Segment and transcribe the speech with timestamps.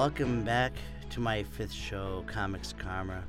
[0.00, 0.72] Welcome back
[1.10, 3.22] to my fifth show, Comics Karma,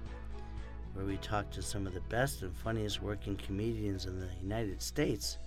[0.94, 4.81] where we talk to some of the best and funniest working comedians in the United
[4.81, 5.37] States.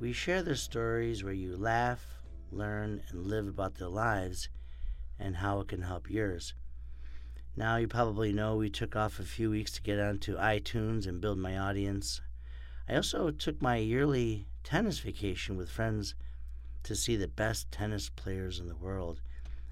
[0.00, 2.04] We share their stories where you laugh,
[2.50, 4.48] learn, and live about their lives
[5.20, 6.54] and how it can help yours.
[7.54, 11.20] Now, you probably know we took off a few weeks to get onto iTunes and
[11.20, 12.20] build my audience.
[12.88, 16.16] I also took my yearly tennis vacation with friends
[16.82, 19.20] to see the best tennis players in the world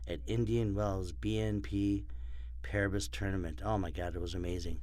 [0.09, 2.05] at Indian Wells BNP
[2.63, 3.61] Paribas tournament.
[3.65, 4.81] Oh my God, it was amazing.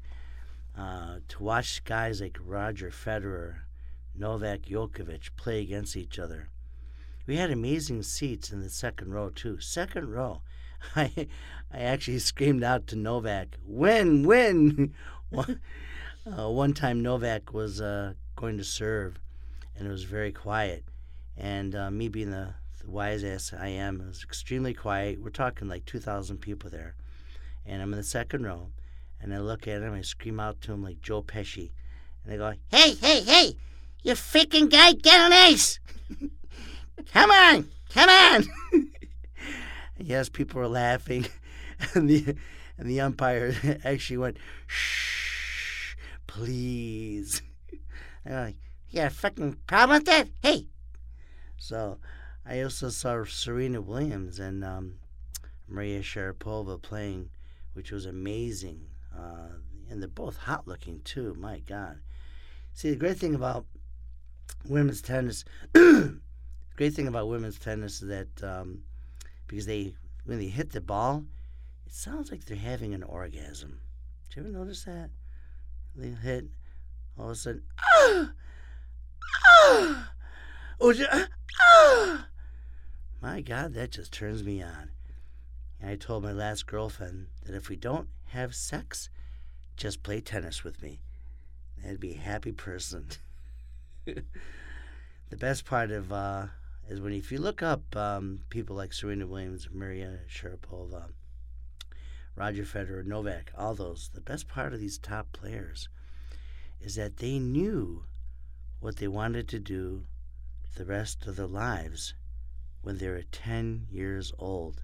[0.78, 3.60] Uh, to watch guys like Roger Federer,
[4.16, 6.50] Novak Djokovic play against each other.
[7.28, 9.60] We had amazing seats in the second row too.
[9.60, 10.42] Second row.
[10.96, 11.28] I
[11.72, 14.94] I actually screamed out to Novak, "Win, win!"
[15.30, 15.60] one,
[16.26, 19.20] uh, one time Novak was uh, going to serve,
[19.76, 20.84] and it was very quiet.
[21.38, 25.22] And uh, me being the, the wise ass I am, it was extremely quiet.
[25.22, 26.96] We're talking like 2,000 people there.
[27.66, 28.70] And I'm in the second row,
[29.20, 31.72] and I look at him, and I scream out to him like Joe Pesci.
[32.24, 33.56] And I go, Hey, hey, hey,
[34.04, 35.80] you freaking guy, get an ace!
[37.12, 38.46] come on, come on!
[39.98, 41.26] yes, people were laughing.
[41.94, 42.38] And the,
[42.78, 47.42] and the umpire actually went, Shh, please.
[48.24, 48.56] And I'm like,
[48.90, 50.30] you got a fucking problem with that?
[50.42, 50.68] Hey,
[51.58, 51.98] so
[52.48, 54.96] I also saw Serena Williams and um,
[55.68, 57.30] Maria Sharapova playing,
[57.74, 58.86] which was amazing.
[59.18, 59.58] Uh,
[59.90, 61.36] and they're both hot looking too.
[61.40, 61.98] My God.
[62.74, 63.66] See, the great thing about
[64.64, 65.44] women's tennis,
[65.74, 66.20] the
[66.76, 68.84] great thing about women's tennis is that um,
[69.48, 69.96] because they
[70.26, 71.24] when they hit the ball,
[71.86, 73.80] it sounds like they're having an orgasm.
[74.30, 75.10] Did you ever notice that?
[75.96, 76.46] They hit,
[77.18, 78.30] all of a sudden, ah,
[79.46, 80.14] ah,
[80.82, 82.28] oh, ah.
[83.26, 84.92] My God, that just turns me on.
[85.82, 89.10] And I told my last girlfriend that if we don't have sex,
[89.76, 91.00] just play tennis with me.
[91.84, 93.08] I'd be a happy person.
[94.06, 94.22] the
[95.32, 96.46] best part of uh,
[96.88, 101.06] is when if you look up um, people like Serena Williams, Maria Sharapova,
[102.36, 104.12] Roger Federer, Novak, all those.
[104.14, 105.90] The best part of these top players
[106.80, 108.04] is that they knew
[108.80, 110.04] what they wanted to do
[110.76, 112.14] the rest of their lives
[112.86, 114.84] when they were 10 years old.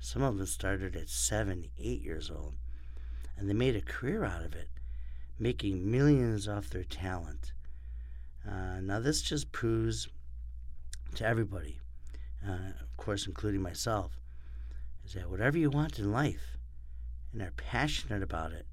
[0.00, 2.54] Some of them started at seven, eight years old,
[3.36, 4.70] and they made a career out of it,
[5.38, 7.52] making millions off their talent.
[8.48, 10.08] Uh, now, this just proves
[11.14, 11.78] to everybody,
[12.42, 14.18] uh, of course, including myself,
[15.04, 16.56] is that whatever you want in life
[17.34, 18.66] and are passionate about it,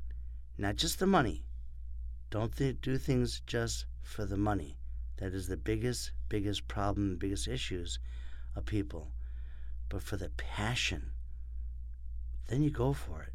[0.57, 1.43] not just the money,
[2.29, 4.77] don't th- do things just for the money.
[5.17, 7.99] That is the biggest, biggest problem, biggest issues
[8.55, 9.11] of people.
[9.89, 11.11] But for the passion,
[12.47, 13.33] then you go for it.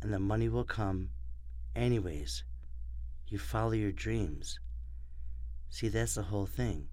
[0.00, 1.10] And the money will come
[1.76, 2.44] anyways.
[3.28, 4.58] You follow your dreams.
[5.70, 6.88] See, that's the whole thing.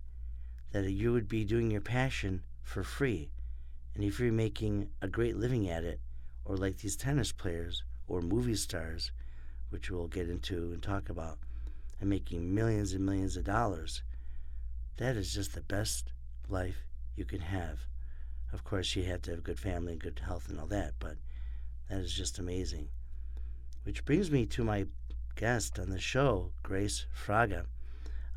[0.71, 3.31] That you would be doing your passion for free.
[3.95, 5.99] And if you're making a great living at it,
[6.45, 9.11] or like these tennis players or movie stars,
[9.69, 11.39] which we'll get into and talk about,
[11.99, 14.03] and making millions and millions of dollars,
[14.97, 16.11] that is just the best
[16.47, 16.88] life
[17.19, 17.79] you can have.
[18.53, 21.17] Of course, you have to have good family and good health and all that, but
[21.89, 22.87] that is just amazing.
[23.83, 24.85] Which brings me to my
[25.35, 27.65] guest on the show, Grace Fraga.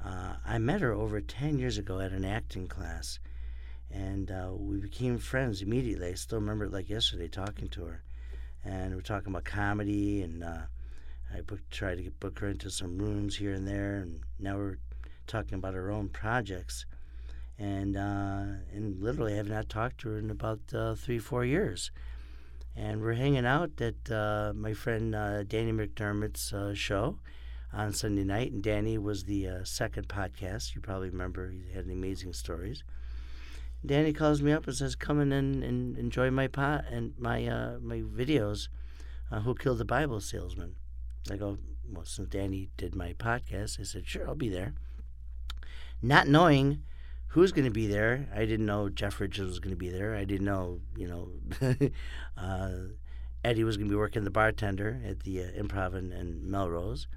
[0.04, 3.20] Uh, I met her over 10 years ago at an acting class,
[3.91, 6.09] and uh, we became friends immediately.
[6.09, 8.03] I still remember it like yesterday talking to her.
[8.64, 10.62] And we're talking about comedy and uh,
[11.34, 14.56] I booked, tried to get, book her into some rooms here and there, and now
[14.56, 14.78] we're
[15.26, 16.84] talking about her own projects.
[17.59, 21.45] And uh, and literally, I have not talked to her in about uh, three, four
[21.45, 21.91] years.
[22.75, 27.19] And we're hanging out at uh, my friend uh, Danny McDermott's uh, show
[27.73, 28.53] on Sunday night.
[28.53, 30.75] And Danny was the uh, second podcast.
[30.75, 32.82] You probably remember he had amazing stories.
[33.85, 37.41] Danny calls me up and says, "Come in and, and enjoy my pot and my
[37.81, 38.69] my videos."
[39.44, 40.75] Who killed the Bible salesman?
[41.31, 41.56] I go,
[41.93, 44.75] well, since Danny did my podcast, I said, sure, I'll be there.
[46.00, 46.82] Not knowing
[47.32, 50.14] who's going to be there, I didn't know Jeff Bridges was going to be there.
[50.14, 51.90] I didn't know, you know,
[52.37, 52.70] uh,
[53.43, 57.08] Eddie was going to be working the bartender at the uh, Improv in, in, Melrose.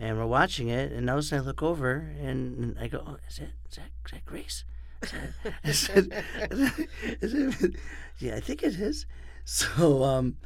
[0.00, 3.04] And we're watching it, and all of a sudden I look over and, I go,
[3.06, 4.64] oh, is that, is that, is that Grace?
[5.02, 6.88] Is that,
[7.22, 7.76] is it,
[8.18, 9.06] yeah, I think it is.
[9.48, 10.38] So, um,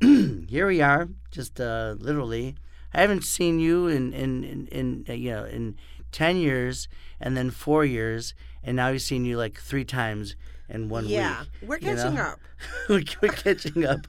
[0.00, 2.56] here we are, just uh, literally.
[2.92, 5.76] I haven't seen you in in in, in uh, you know in
[6.10, 6.88] ten years,
[7.20, 10.36] and then four years, and now I've seen you like three times
[10.68, 11.48] in one yeah, week.
[11.62, 12.22] Yeah, we're catching know?
[12.22, 12.40] up.
[12.88, 14.06] we're, we're catching up.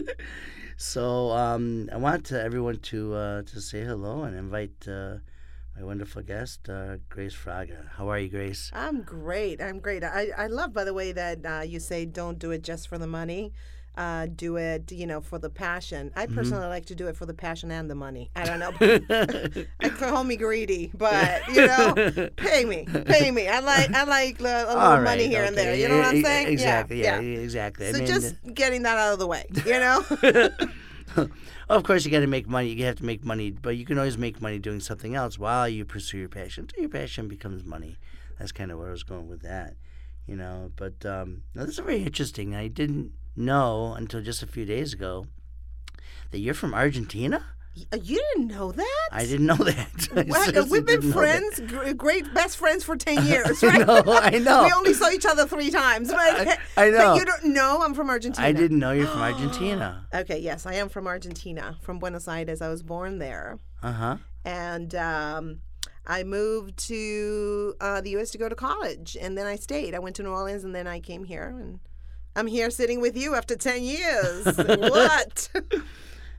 [0.76, 5.16] so um, I want everyone to uh, to say hello and invite uh,
[5.78, 7.88] my wonderful guest, uh, Grace Fraga.
[7.96, 8.70] How are you, Grace?
[8.74, 9.62] I'm great.
[9.62, 10.02] I'm great.
[10.02, 12.98] I, I love, by the way, that uh, you say don't do it just for
[12.98, 13.52] the money.
[13.98, 16.12] Uh, do it, you know, for the passion.
[16.14, 18.30] I personally like to do it for the passion and the money.
[18.36, 18.72] I don't know.
[19.80, 23.48] I call me greedy, but you know, pay me, pay me.
[23.48, 25.74] I like, I like a little All money right, here and there.
[25.74, 26.46] You know what I'm saying?
[26.46, 27.02] Exactly.
[27.02, 27.18] Yeah.
[27.20, 27.40] Yeah.
[27.40, 27.88] Exactly.
[27.88, 30.04] I So mean, just getting that out of the way, you know.
[31.68, 32.68] of course, you got to make money.
[32.68, 35.68] You have to make money, but you can always make money doing something else while
[35.68, 36.68] you pursue your passion.
[36.72, 37.98] So your passion becomes money.
[38.38, 39.74] That's kind of where I was going with that,
[40.26, 40.70] you know.
[40.76, 42.54] But um, no, this is very interesting.
[42.54, 45.26] I didn't know until just a few days ago
[46.30, 47.44] that you're from Argentina.
[47.92, 49.08] Uh, You didn't know that?
[49.12, 49.88] I didn't know that.
[50.00, 51.54] Seriously We've been didn't know that.
[51.54, 53.86] friends, great best friends for 10 years, I right?
[53.86, 54.64] know, I know.
[54.64, 56.08] We only saw each other three times.
[56.10, 56.98] But, I- I know.
[56.98, 58.46] But you don't know I'm from Argentina.
[58.46, 60.06] I didn't know you're from Argentina.
[60.12, 62.60] Okay, yes, I am from Argentina, from Buenos Aires.
[62.60, 63.58] I was born there.
[63.82, 64.16] Uh huh.
[64.44, 65.60] And um,
[66.06, 68.30] I moved to uh, the U.S.
[68.30, 69.16] to go to college.
[69.20, 69.94] And then I stayed.
[69.94, 71.54] I went to New Orleans and then I came here.
[71.60, 71.78] And
[72.38, 74.44] I'm here sitting with you after 10 years.
[74.56, 75.48] what?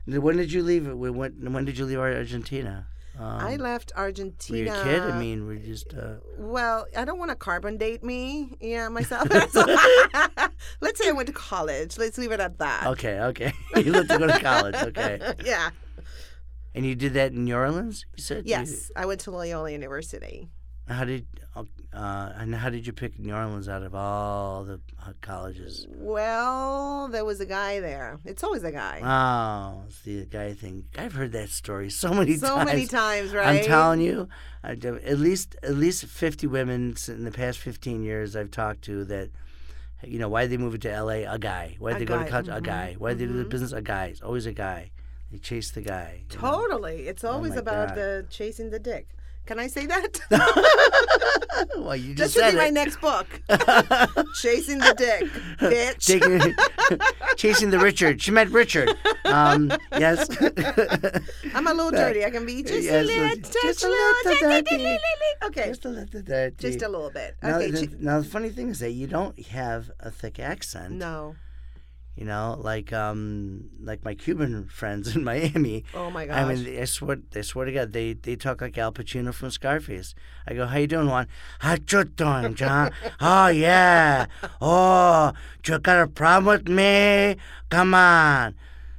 [0.06, 0.86] When did you leave?
[0.86, 1.14] When
[1.52, 2.86] when, did you leave Argentina?
[3.18, 4.58] Um, I left were Argentina.
[4.58, 5.02] you a kid?
[5.02, 5.92] I mean, we're just.
[5.92, 9.28] Uh, Well, I don't want to carbon date me, yeah, myself.
[10.80, 11.98] Let's say I went to college.
[11.98, 12.86] Let's leave it at that.
[12.86, 13.52] okay, okay.
[13.76, 14.76] you left to go to college.
[14.76, 15.20] Okay.
[15.44, 15.68] Yeah.
[16.74, 18.06] And you did that in New Orleans.
[18.16, 18.44] You said.
[18.46, 20.48] You- Yes, I went to Loyola University.
[20.88, 21.26] how did?
[21.92, 24.80] Uh, and how did you pick New Orleans out of all the
[25.22, 25.86] colleges?
[25.90, 28.20] Well, there was a guy there.
[28.24, 29.00] It's always a guy.
[29.02, 30.84] Oh, it's the guy thing.
[30.96, 32.66] I've heard that story so many so times.
[32.66, 33.58] many times, right?
[33.58, 34.28] I'm telling you,
[34.62, 39.30] at least at least 50 women in the past 15 years I've talked to that,
[40.04, 41.28] you know, why they move to LA?
[41.32, 41.74] A guy.
[41.80, 42.48] Why A they go to guy, college?
[42.48, 42.94] A mhm, guy.
[42.98, 43.48] Why they do the mhm.
[43.50, 43.72] business?
[43.72, 44.06] A guy.
[44.06, 44.92] It's always a guy.
[45.32, 46.22] They chase the guy.
[46.30, 46.50] you know?
[46.50, 47.08] Totally.
[47.08, 47.96] It's always my about God.
[47.96, 49.08] the chasing the dick.
[49.46, 50.20] Can I say that?
[51.76, 53.26] well, you that just should said be my next book.
[54.40, 55.24] chasing the dick,
[55.58, 56.06] bitch.
[56.06, 56.54] Taking,
[57.36, 58.22] chasing the Richard.
[58.22, 58.90] She meant Richard.
[59.24, 60.28] Um, yes.
[61.54, 62.24] I'm a little dirty.
[62.24, 64.98] I can be just Yes, a little, just just a little little dirty.
[65.44, 66.56] Okay, Just a little dirty.
[66.58, 67.36] just a little bit.
[67.42, 70.92] Now, the, now the funny thing is that you don't have a thick accent.
[70.94, 71.34] no.
[72.20, 75.84] You know, like um, like my Cuban friends in Miami.
[75.94, 76.36] Oh my gosh.
[76.36, 79.50] I mean, I swear, I swear to God, they, they talk like Al Pacino from
[79.50, 80.14] Scarface.
[80.46, 81.28] I go, how you doing, Juan?
[81.60, 82.92] How you doing, John?
[83.22, 84.26] oh yeah.
[84.60, 85.32] Oh,
[85.66, 87.36] you got a problem with me?
[87.70, 88.54] Come on.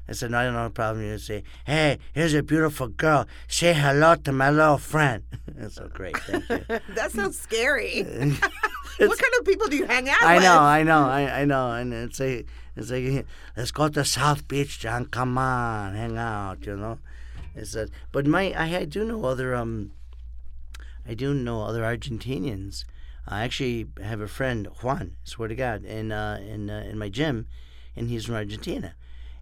[0.10, 1.06] I said, no, I don't have a problem.
[1.06, 3.28] You say, hey, here's a beautiful girl.
[3.48, 5.22] Say hello to my little friend.
[5.48, 6.18] That's so great.
[6.18, 6.80] Thank you.
[6.96, 8.02] that sounds scary.
[8.02, 10.44] what kind of people do you hang out I with?
[10.44, 13.26] I know, I know, I, I know, and it's like it's like
[13.56, 15.06] let's go to South Beach, John.
[15.06, 17.00] Come on, hang out, you know.
[17.56, 19.92] It's a, but my I, I do know other um,
[21.06, 22.86] I do know other Argentinians.
[23.28, 25.16] I actually have a friend Juan.
[25.24, 27.48] Swear to God, in uh, in uh, in my gym,
[27.96, 28.96] and he's from Argentina,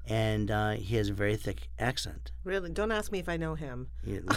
[0.09, 2.31] and uh, he has a very thick accent.
[2.43, 2.71] Really?
[2.71, 3.87] Don't ask me if I know him.
[4.05, 4.19] He-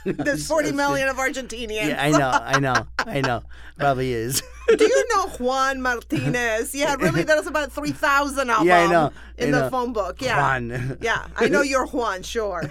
[0.04, 1.88] There's 40 million of Argentinians.
[1.88, 3.42] Yeah, I know, I know, I know.
[3.78, 4.42] Probably is.
[4.68, 6.72] Do you know Juan Martinez?
[6.74, 9.70] Yeah, really, there's about 3,000 of Yeah, I them know, in I the know.
[9.70, 10.22] phone book.
[10.22, 10.38] Yeah.
[10.40, 10.98] Juan.
[11.02, 12.70] Yeah, I know you're Juan, sure.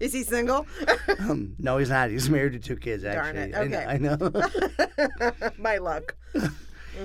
[0.00, 0.66] Is he single?
[1.20, 2.10] Um, no, he's not.
[2.10, 3.04] He's married to two kids.
[3.04, 3.50] actually.
[3.52, 4.32] Darn it, I know.
[4.32, 5.50] I know.
[5.58, 6.16] My luck.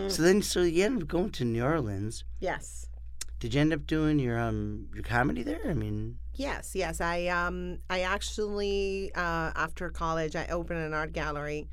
[0.08, 2.24] so then, so you end up going to New Orleans.
[2.40, 2.88] Yes.
[3.40, 5.62] Did you end up doing your um your comedy there?
[5.68, 7.02] I mean, Yes, yes.
[7.02, 11.68] I um I actually uh, after college I opened an art gallery,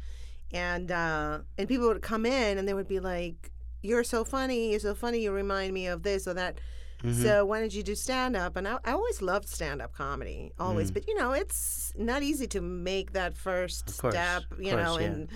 [0.52, 4.70] and uh, and people would come in and they would be like, "You're so funny.
[4.70, 5.20] You're so funny.
[5.20, 6.58] You remind me of this or that."
[7.02, 7.22] mhm.
[7.22, 8.56] So why did you do stand up?
[8.56, 10.90] And I, I always loved stand up comedy, always.
[10.90, 10.94] Mm.
[10.94, 14.42] But you know, it's not easy to make that first course, step.
[14.58, 15.06] You course, know, yeah.
[15.06, 15.28] and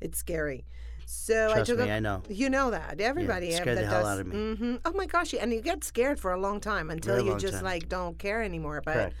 [0.00, 0.64] it's scary.
[1.12, 2.22] So I trust took me, a I know.
[2.28, 4.08] you know that everybody uh, scared that the hell does.
[4.14, 4.54] out of me.
[4.54, 5.34] hmm Oh my gosh!
[5.34, 7.64] And you get scared for a long time until you just time.
[7.64, 8.80] like don't care anymore.
[8.84, 9.14] But Correct.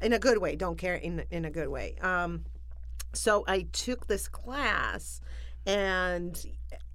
[0.00, 1.96] in a good way, don't care in in a good way.
[2.00, 2.44] Um,
[3.12, 5.20] so I took this class,
[5.66, 6.42] and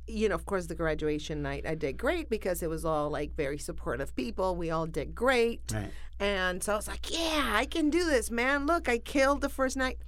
[0.07, 3.35] you know, of course, the graduation night I did great because it was all like
[3.35, 4.55] very supportive people.
[4.55, 5.91] We all did great, Right.
[6.19, 8.65] and so I was like, yeah, I can do this, man.
[8.65, 9.99] Look, I killed the first night.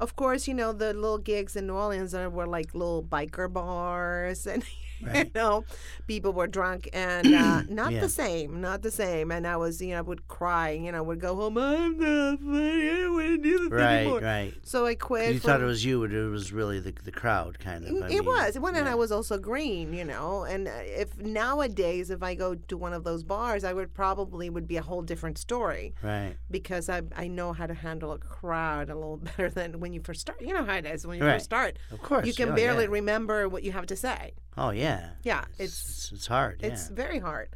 [0.00, 4.46] Of course, you know, the little gigs in New Orleans were like little biker bars
[4.48, 4.64] and
[5.02, 5.26] Right.
[5.26, 5.64] you know,
[6.06, 8.00] people were drunk and uh, not Yeah.
[8.00, 9.30] the same, not the same.
[9.30, 11.58] And I was, you know, would cry, you know, would go home.
[11.58, 12.90] I'm not funny.
[12.90, 14.20] I don't want to do this Right, anymore.
[14.20, 14.54] right.
[14.62, 15.34] So I quit.
[15.34, 17.90] You for- thought it was you, but it was really the the crowd, kind of.
[18.02, 18.88] I it mean, was when and.
[18.88, 20.44] I was also green, you know.
[20.44, 24.50] And uh, if nowadays, if I go to one of those bars, I would probably
[24.50, 26.36] would be a whole different story Right.
[26.50, 30.00] because I I know how to handle a crowd a little better than when you
[30.00, 30.40] first start.
[30.40, 31.34] You know how it is when you Right.
[31.34, 31.78] first start.
[31.90, 32.26] Of course.
[32.26, 32.90] You can oh, barely Yeah.
[32.90, 34.32] remember what you have to say.
[34.56, 35.10] Oh yeah.
[35.22, 36.60] Yeah, It's it's it's, hard.
[36.62, 36.94] it's yeah.
[36.96, 37.48] very hard.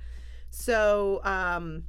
[0.50, 1.84] So um,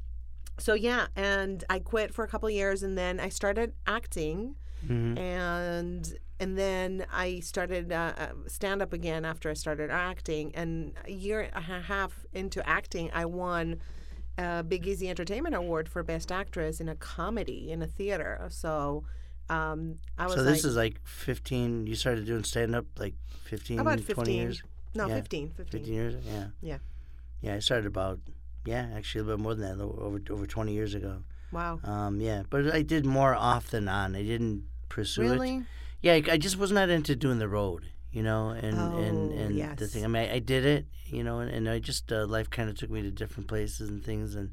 [0.58, 4.56] so yeah, and I quit for a couple of years, and then I started acting
[4.88, 5.18] Mhm.
[5.18, 8.14] and and then I started uh,
[8.48, 10.54] stand up again after I started acting.
[10.56, 13.80] And a year and a half into acting, I won
[14.38, 18.46] a Big Easy Entertainment Award for Best Actress in a comedy in a theater.
[18.50, 19.06] So
[19.50, 21.88] um, I was So like, this is like 15.
[21.88, 24.62] You started doing stand up like 15, about 20 years.
[24.96, 25.80] No, yeah, 15, 15.
[25.80, 26.16] 15 years.
[26.26, 26.46] Yeah.
[26.62, 26.78] Yeah.
[27.42, 27.56] Yeah.
[27.56, 28.20] I started about
[28.66, 31.24] yeah, actually a little bit more than that, over over 20 years ago.
[31.52, 31.80] Wow.
[31.84, 34.16] Um, yeah, but I did more off than on.
[34.16, 35.30] I didn't pursue it.
[35.30, 35.64] Really?
[36.02, 39.38] Yeah, I, I just was not into doing the road, you know, and and Oh,
[39.38, 39.92] and the yes.
[39.92, 40.04] thing.
[40.04, 42.70] I mean, I, I did it, you know, and, and I just uh, life kind
[42.70, 44.52] of took me to different places and things, and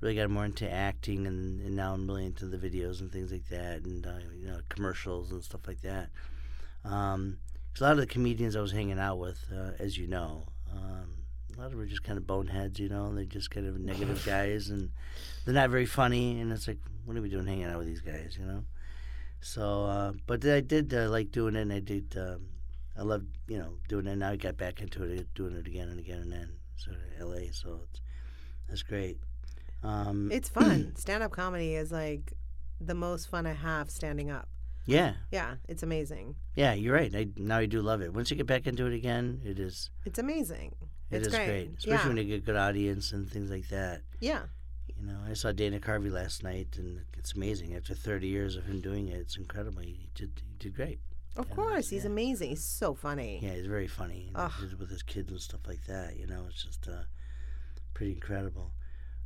[0.00, 3.30] really got more into acting, and, and now I'm really into the videos and things
[3.32, 6.10] like that, and uh, you know, commercials and stuff like that.
[6.84, 7.38] Um,
[7.80, 11.08] a lot of the comedians I was hanging out with, uh, as you know, um,
[11.54, 13.66] a lot of them are just kind of boneheads, you know, and they're just kind
[13.66, 14.90] of negative guys, and
[15.44, 18.00] they're not very funny, and it's like, what are we doing hanging out with these
[18.00, 18.64] guys, you know?
[19.40, 22.16] So, uh, but I did uh, like doing it, and I did.
[22.16, 22.46] Um,
[22.96, 24.12] I loved, you know, doing it.
[24.12, 26.52] And now I got back into it, doing it again and again and then.
[26.76, 27.52] Sort of L.A.
[27.52, 28.00] So it's
[28.68, 29.18] that's great.
[29.82, 30.92] Um, It's fun.
[30.96, 32.32] stand up comedy is like
[32.80, 34.48] the most fun I have standing up.
[34.86, 36.36] Yeah, Yeah, it's amazing.
[36.54, 37.14] yeah, you're right.
[37.14, 38.12] I now I do love it.
[38.12, 40.74] Once you get back into it again, it is It's amazing.
[41.10, 41.70] it it's is great.
[41.78, 42.08] Especially yeah.
[42.08, 44.02] when you get a good audience and things like that.
[44.20, 44.42] yeah.
[44.96, 47.74] You know, I saw Dana Carvey last night, and it's amazing.
[47.74, 49.82] After 30 years of him doing it, it's incredible.
[49.82, 51.00] He did, he did great.
[51.36, 52.10] Of Yeah, course, he's yeah.
[52.10, 52.50] amazing.
[52.50, 53.40] He's so funny.
[53.42, 54.52] Yeah, he's very funny and Ugh.
[54.70, 56.16] he with his kids and stuff like that.
[56.16, 57.02] You know, it's just uh,
[57.92, 58.72] pretty incredible.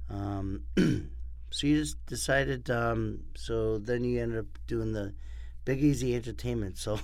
[0.09, 0.63] Um,
[1.51, 2.71] so you just decided.
[2.71, 5.13] Um, so then you ended up doing the
[5.69, 6.79] Big Easy Entertainment.
[6.79, 6.99] So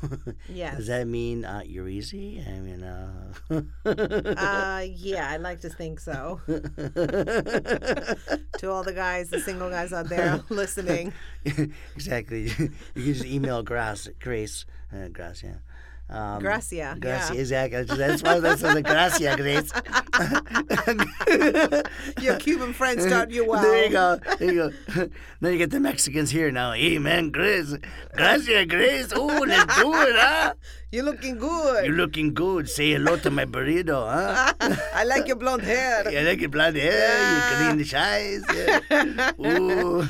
[0.48, 0.76] Yes.
[0.78, 2.42] does that mean uh, you're easy?
[2.46, 3.34] I mean, uh,
[3.84, 6.40] Uh, yeah, I'd like to think so.
[6.46, 6.62] to
[8.70, 11.12] all the guys, the single guys out there listening.
[11.94, 12.44] exactly.
[12.44, 12.54] You
[12.94, 15.56] can just email Grace, Grace, uh, Grace, yeah.
[16.08, 16.96] Um, Gracia.
[17.00, 17.40] Gracia, yeah.
[17.40, 17.82] exactly.
[17.84, 19.72] That's why that's the Gracia, Grace.
[22.24, 23.62] Your Cuban friends taught you well.
[23.62, 24.18] There you go.
[24.38, 25.08] There you go.
[25.40, 26.72] then you get the Mexicans here now.
[26.72, 27.74] Hey, man, Grace.
[28.14, 29.12] Gracia, Grace.
[29.16, 30.54] Oh, let's do it, huh?
[30.92, 31.86] You're looking good.
[31.86, 32.68] You're looking good.
[32.68, 34.52] Say hello to my burrito, huh?
[34.94, 36.04] I like your blonde hair.
[36.06, 37.74] I like your blonde hair, Yeah.
[37.74, 38.44] your clean eyes.
[38.54, 39.32] Yeah.
[39.40, 40.06] Ooh.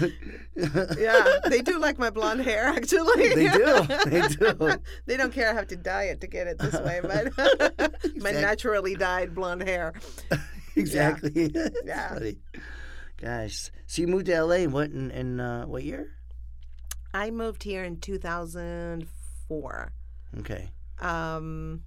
[0.56, 3.34] Yeah, they do like my blonde hair, actually.
[3.34, 3.82] They do.
[4.06, 4.78] They do.
[5.06, 7.50] they don't care I have to dye it to get it this way, but my
[8.04, 8.32] Exactly.
[8.32, 9.94] naturally dyed blonde hair.
[10.76, 11.52] Exactly.
[11.84, 12.14] Yeah.
[12.14, 12.36] funny.
[13.20, 13.70] Gosh.
[13.86, 16.08] So you moved to LA in what in, in uh, what year?
[17.12, 19.92] I moved here in 2004.
[20.40, 20.70] Okay.
[21.00, 21.82] Um,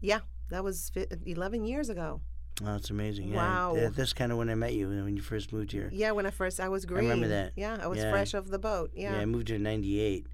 [0.00, 0.90] yeah, that was
[1.26, 2.20] 11 years ago.
[2.62, 3.28] Oh, that's amazing.
[3.28, 3.36] Yeah.
[3.36, 3.74] Wow.
[3.76, 5.88] Yeah, that's kind of when I met you when you first moved here.
[5.92, 7.00] Yeah, when I first I was green.
[7.06, 7.52] I remember that.
[7.56, 8.10] Yeah, I was Yeah.
[8.10, 8.90] fresh off the boat.
[8.94, 10.26] Yeah, Yeah, I moved here in '98,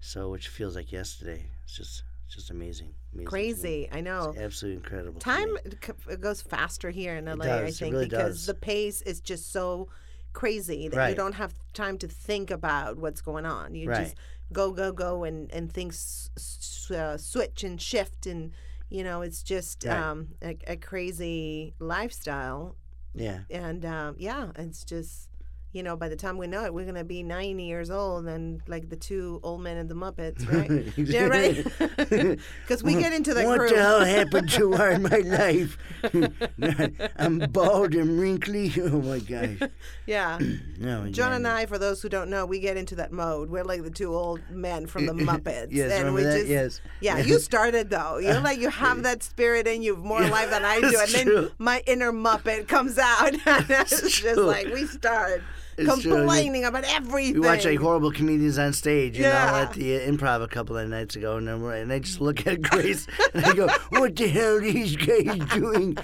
[0.00, 1.46] so which feels like yesterday.
[1.64, 2.94] It's just, just amazing.
[3.14, 3.88] amazing crazy.
[3.90, 4.30] I know.
[4.30, 5.20] It's absolutely incredible.
[5.20, 7.44] Time it goes faster here in LA.
[7.64, 8.46] I think really because does.
[8.46, 9.88] the pace is just so
[10.34, 13.74] crazy that you don't have time to think about what's going on.
[13.74, 14.04] You Right.
[14.04, 14.16] just
[14.52, 16.28] go go go and and things
[16.94, 18.52] uh, switch and shift and
[18.92, 19.96] you know it's just Right.
[19.98, 22.76] um, a, a crazy lifestyle
[23.14, 23.40] Yeah.
[23.50, 25.28] and um, yeah, it's just
[25.72, 28.60] you know by the time we know it, we're gonna be ninety years old and
[28.66, 30.92] like the two old men in the Muppets, right?
[30.98, 32.38] yeah, right.
[32.62, 33.70] Because we get into that what group.
[33.74, 35.78] the hell happened to our my life?
[37.16, 38.72] I'm bald and wrinkly.
[38.82, 39.70] Oh my gosh.
[40.06, 40.38] Yeah,
[40.78, 41.36] No, John yeah.
[41.36, 43.50] and I, for those who don't know, we get into that mode.
[43.50, 46.36] We're like the two old men from the Muppets, Yes, and we that?
[46.38, 46.80] just Yes.
[47.00, 47.18] yeah.
[47.18, 48.18] You started though.
[48.18, 51.12] You're like you have that spirit in you more life than I do, and It's
[51.24, 53.32] then my inner Muppet comes out.
[53.46, 54.44] and it's just true.
[54.44, 55.42] like we start.
[55.86, 57.34] Complaining about everything.
[57.34, 59.60] We watch like horrible comedians on stage, you know, Yeah.
[59.62, 62.46] at the uh, improv a couple of nights ago, and, we're- and I just look
[62.46, 65.96] at Grace and I go, "What the hell are these guys doing?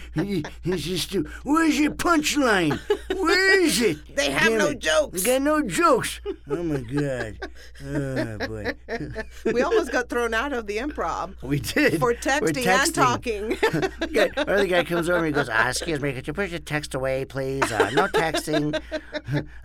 [0.62, 2.78] He's just, do- where's your punchline?
[3.16, 3.98] Where is it?
[4.18, 4.78] They have Damn no it.
[4.80, 6.20] jokes." They got no jokes.
[6.50, 7.38] Oh my god.
[7.84, 8.74] Oh boy.
[9.52, 11.98] we almost got thrown out of the improv We did.
[12.00, 13.52] for We're texting, and talking.
[13.52, 16.58] or the guy comes over and he goes, ah, excuse me, could you put your
[16.58, 17.70] text away, please?
[17.70, 18.80] Uh, no texting.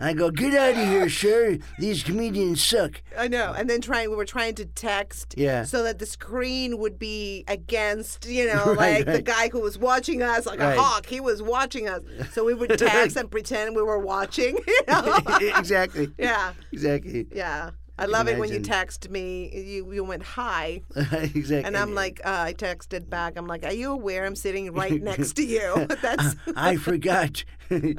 [0.04, 1.58] I go, get out of here, sir.
[1.78, 3.02] These comedians suck.
[3.16, 3.54] I know.
[3.56, 5.64] And then trying, we were trying to text Yeah.
[5.64, 9.24] so that the screen would be against, you know, Right, like the right.
[9.24, 10.76] guy who was watching us, like Right.
[10.76, 11.06] a hawk.
[11.06, 12.02] He was watching us.
[12.32, 14.58] So we would text and pretend we were watching.
[14.68, 15.18] You know?
[15.56, 16.10] exactly.
[16.18, 16.52] yeah.
[16.72, 17.26] Exactly.
[17.32, 17.70] Yeah.
[17.96, 19.50] I love it when you text me.
[19.54, 21.62] You you went hi, exactly.
[21.64, 23.36] and I'm like, uh, I texted back.
[23.36, 25.86] I'm like, Are you aware I'm sitting right next to you?
[26.02, 27.44] That's I forgot.
[27.68, 27.96] Become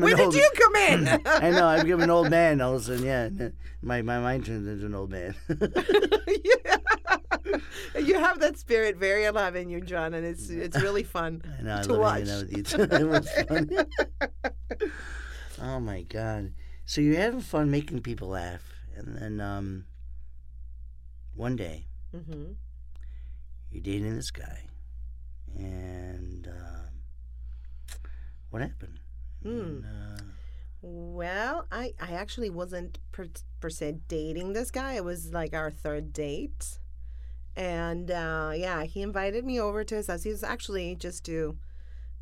[0.00, 0.34] when did old.
[0.34, 1.08] you come in?
[1.26, 1.66] I know.
[1.66, 3.04] I've become an old man all of a sudden.
[3.04, 3.28] Yeah,
[3.82, 5.34] my my mind turns into an old man.
[5.48, 6.76] Yeah.
[8.00, 11.62] you have that spirit very alive in you, John, and it's it's really fun I
[11.62, 11.76] know.
[11.78, 12.28] I to love watch.
[12.28, 12.62] hanging out with you.
[12.62, 12.82] Too.
[12.82, 13.70] it was fun.
[15.60, 16.52] oh my god!
[16.84, 18.62] So you're having fun making people laugh,
[18.96, 19.84] and then um,
[21.34, 22.52] one day hmm
[23.70, 24.60] you're dating this guy,
[25.56, 26.92] and um,
[28.50, 28.98] what happened?
[29.42, 29.48] Hmm.
[29.48, 30.22] And, uh,
[30.82, 33.26] Well, I I actually wasn't per,
[33.60, 34.94] per se dating this guy.
[34.94, 36.78] It was like our third date,
[37.56, 40.24] and uh, yeah, he invited me over to his house.
[40.24, 41.58] He was actually just to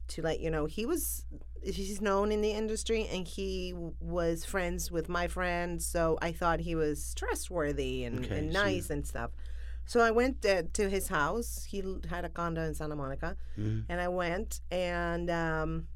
[0.08, 1.24] to let you know he was
[1.62, 6.60] he's known in the industry and he was friends with my friends so i thought
[6.60, 9.30] he was trustworthy and, Okay, and nice and stuff
[9.86, 13.84] so i went uh, to his house he had a condo in santa monica mhm.
[13.88, 15.86] and I went and um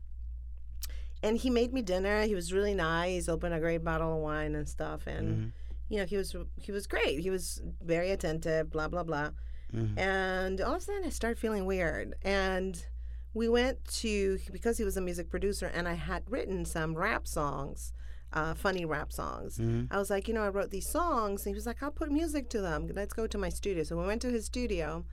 [1.23, 2.23] and he made me dinner.
[2.25, 5.53] He was really nice, opened a great bottle of wine and stuff and Mhm.
[5.89, 7.21] you know, he was he was great.
[7.21, 9.31] He was very attentive, blah blah blah.
[9.73, 9.99] Mhm.
[9.99, 12.85] And all of a sudden I started feeling weird and
[13.35, 17.27] we went to because he was a music producer and I had written some rap
[17.27, 17.93] songs,
[18.33, 19.59] uh, funny rap songs.
[19.59, 19.89] Mhm.
[19.91, 21.45] I was like, you know, I wrote these songs.
[21.45, 22.89] And he was like, I'll put music to them.
[22.95, 23.83] Let's go to my studio.
[23.83, 25.05] So we went to his studio,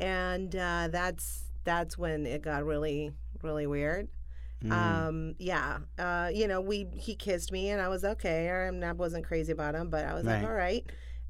[0.00, 4.08] and uh, that's that's when it got really really weird.
[4.64, 4.72] Mhm.
[4.72, 8.48] Um, yeah, uh, you know, we he kissed me, and I was okay.
[8.50, 10.84] I, wasn't crazy about him, but I was like, all right.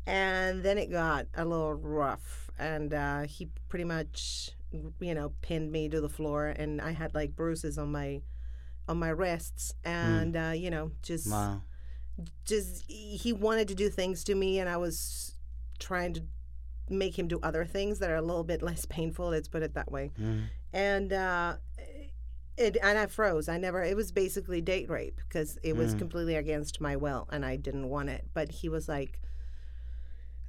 [0.07, 5.71] And then it got a little rough, and uh, he pretty much, you know, pinned
[5.73, 8.23] me to the floor, and I had like bruises on my
[8.89, 11.63] on my wrists, and uh, you know, just Wow.
[12.45, 15.37] just he wanted to do things to me and i was
[15.79, 16.23] trying to
[16.89, 19.75] make him do other things that are a little bit less painful let's put it
[19.75, 20.45] that way Mhm.
[20.73, 21.57] and uh
[22.59, 23.51] it, and I froze.
[23.51, 23.83] I never.
[23.83, 25.99] It was basically date rape because it was Mm.
[25.99, 28.31] completely against my will, and I didn't want it.
[28.33, 29.21] But he was like,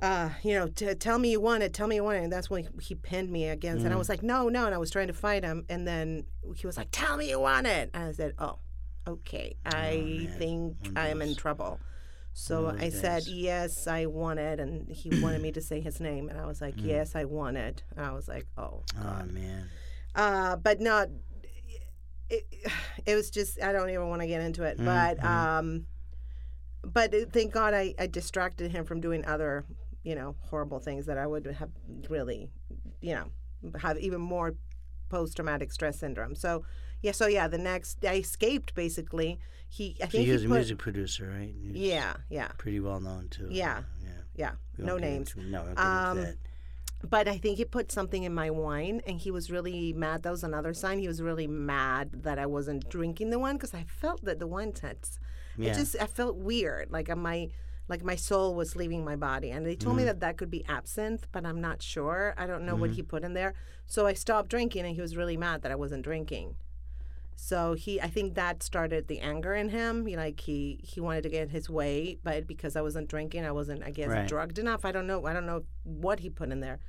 [0.02, 1.74] uh, you know, t- tell me you want it.
[1.74, 2.24] Tell me you want it.
[2.24, 3.84] And that's when he, pinned me against.
[3.84, 4.00] And I Mm.
[4.00, 4.66] was like, no, no.
[4.66, 5.66] And I was trying to fight him.
[5.70, 7.90] And then he was like, tell me you want it.
[7.94, 8.60] And I said, oh,
[9.08, 9.56] okay.
[9.66, 11.80] I Oh, think I am in trouble.
[12.34, 14.60] So I those said, yes, I want it.
[14.60, 16.30] And he wanted me to say his name.
[16.30, 16.86] And I was like, Mm.
[16.86, 17.82] yes, I want it.
[17.96, 19.70] And I was like, oh, Oh man.
[20.14, 21.10] Uh, but not.
[22.30, 22.46] It,
[23.06, 24.78] it was just I don't even want to get into it.
[24.78, 25.86] Mhm, But um,
[26.84, 29.66] but thank God I, I distracted him from doing other
[30.08, 31.72] you know horrible things that I would have
[32.10, 32.50] really
[33.02, 33.28] you know
[33.86, 34.56] have even more
[35.10, 36.34] post traumatic stress syndrome.
[36.36, 36.64] So
[37.02, 39.40] yeah, so yeah, the next I escaped basically.
[39.70, 41.54] He I think he was a music producer, right?
[41.94, 43.50] Yeah, yeah, Pretty well known too.
[43.52, 43.82] Yeah.
[44.02, 44.10] Yeah.
[44.44, 44.52] yeah.
[44.78, 45.34] We No names.
[45.36, 46.36] into- no, we won't get Um.
[47.16, 50.24] But I think he put something in my wine, and he was really mad.
[50.24, 50.98] That was another sign.
[50.98, 54.48] He was really mad that I wasn't drinking the wine because I felt that the
[54.48, 55.20] wine tastes.
[55.58, 55.72] Yeah.
[55.72, 57.50] It just I felt weird, like uh, my
[57.88, 59.50] like my soul was leaving my body.
[59.52, 60.08] And they told me Mhm.
[60.08, 62.34] that that could be absinthe, but I'm not sure.
[62.38, 62.96] I don't know what Mhm.
[62.96, 63.54] he put in there.
[63.86, 66.58] So I stopped drinking, and he was really mad that I wasn't drinking.
[67.36, 70.06] So he, I think that started the anger in him.
[70.08, 73.52] He, like he, he wanted to get his way, but because I wasn't drinking, I
[73.52, 74.28] wasn't, I guess, Right.
[74.28, 74.84] drugged enough.
[74.86, 75.26] I don't know.
[75.26, 76.80] I don't know what he put in there.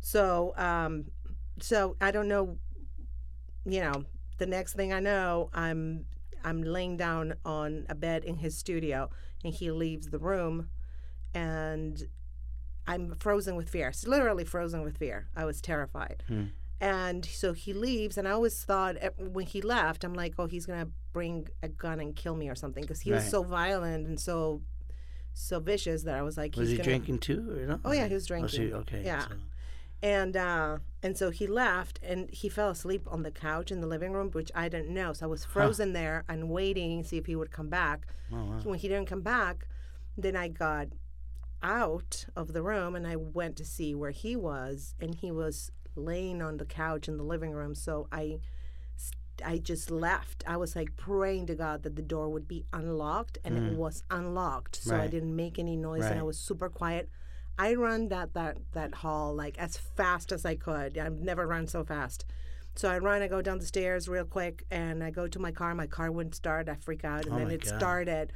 [0.00, 1.06] So, um,
[1.60, 2.58] so I don't know.
[3.64, 4.04] You know,
[4.38, 6.04] the next thing I know, I'm,
[6.44, 9.10] I'm laying down on a bed in his studio,
[9.44, 10.68] and he leaves the room,
[11.34, 12.08] and
[12.86, 13.88] I'm frozen with fear.
[13.88, 15.28] It's literally frozen with fear.
[15.36, 16.22] I was terrified.
[16.28, 16.44] Hmm.
[16.80, 20.46] And so he leaves, and I always thought eh, when he left, I'm like, oh,
[20.46, 24.06] he's gonna bring a gun and kill me or something, because he was so violent
[24.06, 24.62] and so,
[25.34, 26.84] so vicious that I was like, Was he's he gonna...
[26.90, 27.80] drinking too, or no?
[27.84, 28.74] Oh yeah, he was Oh, so drinking.
[28.74, 29.02] okay.
[29.04, 29.26] Yeah.
[29.26, 29.34] so-
[30.02, 33.86] And uh, and so he left, and he fell asleep on the couch in the
[33.86, 35.12] living room, which I didn't know.
[35.12, 38.06] So I was frozen there and waiting, to see if he would come back.
[38.32, 38.60] Oh, wow.
[38.62, 39.66] When he didn't come back,
[40.16, 40.88] then I got
[41.62, 45.72] out of the room and I went to see where he was, and he was
[45.96, 47.74] laying on the couch in the living room.
[47.74, 48.38] So I,
[49.44, 50.44] I just left.
[50.46, 54.04] I was like praying to God that the door would be unlocked, and it was
[54.10, 54.76] unlocked.
[54.76, 57.08] So I didn't make any noise, and I was super quiet.
[57.58, 60.96] I run that that that hall like as fast as I could.
[60.96, 62.24] I've never run so fast.
[62.76, 65.50] So I run, I go down the stairs real quick, and I go to my
[65.50, 65.74] car.
[65.74, 66.68] My car wouldn't start.
[66.68, 67.76] I freak out, and Oh then it God.
[67.76, 68.32] started.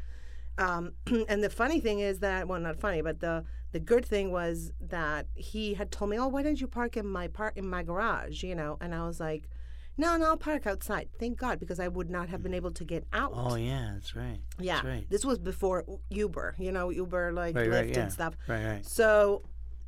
[0.59, 0.93] Um,
[1.29, 4.73] and the funny thing is that, well, not funny, but the the good thing was
[4.81, 7.83] that he had told me, "Oh, why don't you park in my park in my
[7.85, 9.49] garage?" You know, and I was like,
[9.97, 12.85] "No, no, I'll park outside." Thank God, because I would not have been able to
[12.85, 13.33] get out.
[13.35, 14.41] Oh, yeah, that's right.
[14.59, 15.11] yeah, That's right.
[15.11, 16.57] this was before Uber.
[16.59, 18.01] You know, Uber like Right, Lyft right, yeah.
[18.01, 18.35] and stuff.
[18.49, 18.87] Right, right.
[18.87, 19.43] So,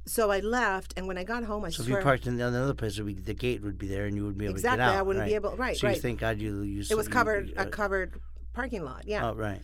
[0.06, 2.74] so I left, and when I got home, I So if you parked in another
[2.74, 4.82] place, be, the gate would be there, and you would be able exactly to get
[4.82, 4.88] out.
[4.88, 5.28] Exactly, I wouldn't right.
[5.30, 5.56] be able.
[5.56, 5.96] Right, So right.
[5.96, 6.84] you thank God you you.
[6.90, 8.20] it was covered you- a uh, covered
[8.52, 9.04] parking lot.
[9.06, 9.30] Yeah.
[9.30, 9.60] Oh, right.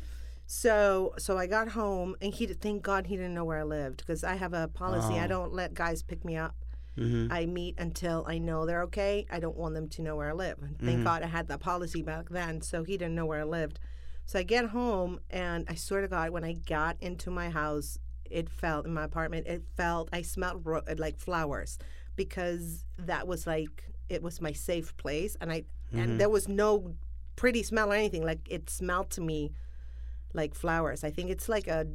[0.46, 3.98] So so I got home and he thank God he didn't know where I lived
[3.98, 5.29] because I have a policy I Oh.
[5.29, 6.57] don't let guys pick me up.
[6.98, 7.33] Mm-hmm.
[7.33, 9.26] I meet until I know they're okay.
[9.31, 10.59] I don't want them to know where I live.
[10.61, 11.05] And thank Mhm.
[11.05, 13.79] God I had that policy back then, so he didn't know where I lived.
[14.26, 17.98] So I get home and I swear to God, when I got into my house,
[18.24, 19.46] it felt in my apartment.
[19.46, 21.79] It felt I smelled ro- like flowers
[22.16, 25.98] because that was like it was my safe place, and I Mhm.
[26.03, 26.94] and there was no
[27.37, 28.24] pretty smell or anything.
[28.24, 29.53] Like it smelled to me
[30.35, 31.03] like flowers.
[31.03, 31.87] I think it's like a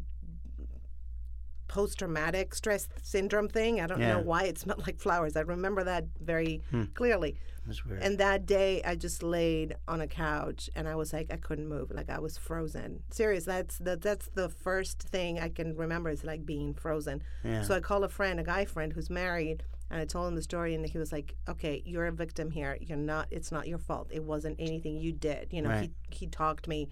[1.67, 3.82] post traumatic stress syndrome thing.
[3.82, 4.13] I don't Yeah.
[4.13, 5.36] know why it smelled like flowers.
[5.36, 6.84] I remember that very Hmm.
[6.93, 7.36] clearly.
[7.65, 8.04] That's weird.
[8.04, 11.67] And that day I just laid on a couch and I was like I couldn't
[11.67, 11.89] move.
[11.91, 13.01] Like I was frozen.
[13.10, 17.23] Serious, that's that that's the first thing I can remember is like being frozen.
[17.43, 17.63] yeah.
[17.63, 20.41] So I called a friend, a guy friend who's married, and I told him the
[20.43, 22.78] story, and he was like, "Okay, you're a victim here.
[22.82, 23.28] You're not.
[23.32, 24.10] It's not your fault.
[24.12, 25.47] It wasn't anything you did.
[25.51, 25.91] You know." Right.
[26.12, 26.89] He he talked me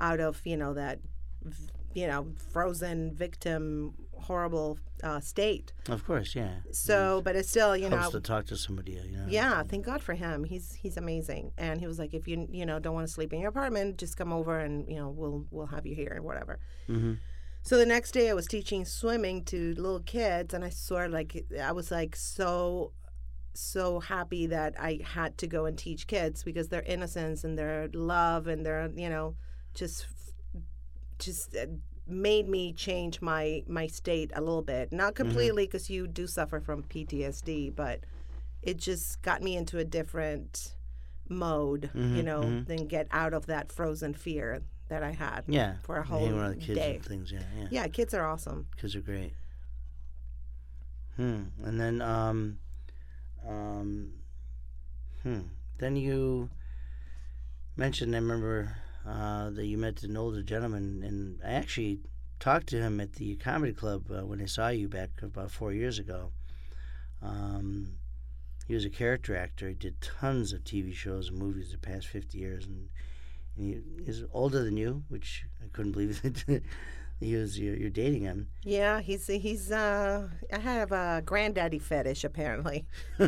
[0.00, 1.00] out of you know that,
[1.94, 5.72] you know, frozen victim horrible uh, state.
[5.88, 6.56] of course, yeah.
[6.72, 7.98] So, but it's still you know.
[7.98, 9.26] helps to talk to somebody, you know.
[9.28, 10.44] Yeah, thank God for him.
[10.44, 11.52] He's he's amazing.
[11.58, 13.98] And he was like, if you you know don't want to sleep in your apartment,
[13.98, 16.58] just come over and you know we'll we'll have you here and whatever.
[16.88, 17.14] Mm-hmm.
[17.64, 21.46] So the next day, I was teaching swimming to little kids, and I swear, like
[21.62, 22.92] I was like so,
[23.54, 27.88] so happy that I had to go and teach kids because their innocence and their
[27.94, 29.36] love and their you know,
[29.74, 30.06] just,
[31.18, 31.64] just uh,
[32.06, 34.92] made me change my my state a little bit.
[34.92, 38.00] Not completely because you do suffer from PTSD, but
[38.62, 40.74] it just got me into a different
[41.28, 42.66] mode, you Mhm, know, mhm.
[42.66, 45.76] than get out of that frozen fear that I had Yeah.
[45.82, 46.94] for a whole hang around the kids day.
[46.96, 47.68] and things, yeah, yeah.
[47.70, 48.66] Yeah, kids are awesome.
[48.76, 49.32] Kids are great.
[51.16, 51.44] Hmm.
[51.62, 52.58] And then, um,
[53.46, 54.12] um,
[55.22, 55.40] hmm.
[55.78, 56.50] Then you
[57.76, 62.00] mentioned, I remember, uh, that you met an older gentleman, and I actually
[62.40, 65.72] talked to him at the comedy club uh, when I saw you back about four
[65.72, 66.32] years ago.
[67.22, 67.94] Um,
[68.66, 69.68] he was a character actor.
[69.68, 72.88] He did tons of TV shows and movies the past 50 years, and,
[73.56, 76.22] and he is older than you, which I couldn't believe
[77.20, 78.48] he was you're, you're dating him.
[78.64, 82.86] Yeah, he's he's uh I have a granddaddy fetish apparently.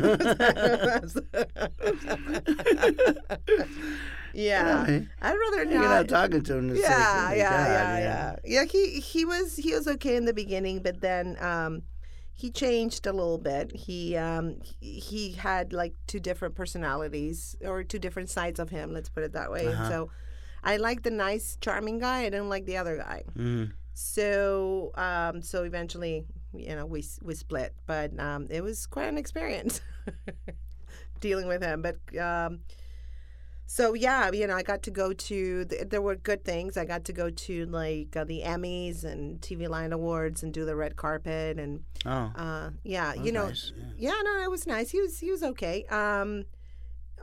[4.33, 4.99] yeah.
[5.21, 5.71] I'd rather not.
[5.73, 6.69] You're not talking to him.
[6.69, 8.35] Like, Yeah, oh yeah, God, yeah, yeah.
[8.43, 11.83] Yeah, he he was he was okay in the beginning, but then um
[12.33, 13.75] he changed a little bit.
[13.75, 18.93] He um he, he had like two different personalities or two different sides of him,
[18.93, 19.67] let's put it that way.
[19.67, 19.89] Uh-huh.
[19.89, 20.09] so
[20.73, 23.23] I like the nice charming guy, I didn't like the other guy.
[23.37, 29.07] Mm, So um, so eventually, you know, we we split, but um, it was quite
[29.13, 29.81] an experience
[31.19, 31.81] dealing with him.
[31.81, 32.59] But um,
[33.65, 35.65] so yeah, you know, I got to go to.
[35.65, 36.77] th- There were good things.
[36.77, 40.63] I got to go to like uh, the Emmys and TV Land Awards and do
[40.65, 44.11] the red carpet and oh, uh, yeah, you know, nice, yeah.
[44.11, 44.91] yeah, no, it was nice.
[44.91, 45.85] He was he was okay.
[45.85, 46.45] Um,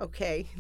[0.00, 0.46] okay.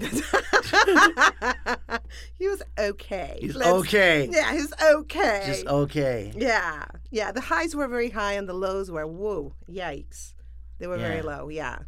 [2.38, 3.38] he was okay.
[3.40, 4.28] He's Let's- okay.
[4.30, 5.42] Yeah, he's okay.
[5.46, 6.32] Just okay.
[6.36, 7.32] Yeah, yeah.
[7.32, 10.34] The highs were very high and the lows were whoa, yikes.
[10.78, 11.48] They were very low.
[11.48, 11.78] Yeah.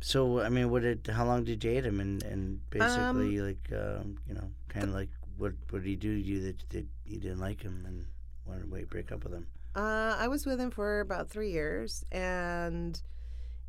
[0.00, 1.06] So I mean, what did?
[1.06, 2.00] How long did you date him?
[2.00, 5.96] And and basically, Um, like, um, you know, kind of like, what what did he
[5.96, 8.06] do to you that that you didn't like him and
[8.46, 9.46] wanted to break up with him?
[9.74, 13.00] Uh, I was with him for about three years, and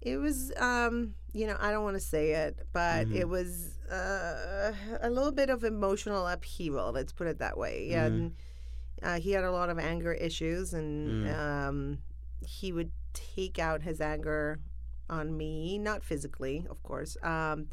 [0.01, 3.15] it was, um, you know, I don't want to say it, but Mhm.
[3.15, 6.91] it was uh, a little bit of emotional upheaval.
[6.91, 7.89] Let's put it that way.
[7.91, 8.05] Mhm.
[8.07, 8.35] And
[9.03, 11.39] uh, he had a lot of anger issues, and Mm.
[11.39, 11.97] um,
[12.45, 14.59] he would take out his anger
[15.09, 17.17] on me, not physically, of course.
[17.21, 17.67] Um,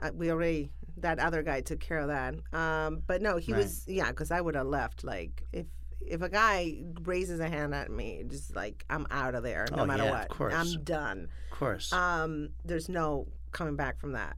[0.00, 2.34] uh, we already that other guy took care of that.
[2.52, 3.58] Um, but no, he Right.
[3.64, 5.02] was yeah, because I would have left.
[5.04, 5.66] Like if
[6.06, 9.82] if a guy raises a hand at me, just like I'm out of there, no
[9.82, 10.30] Oh, matter yeah, what.
[10.30, 10.54] of course.
[10.54, 11.28] I'm done.
[11.50, 11.92] Of course.
[11.92, 14.36] Um, there's no coming back from that.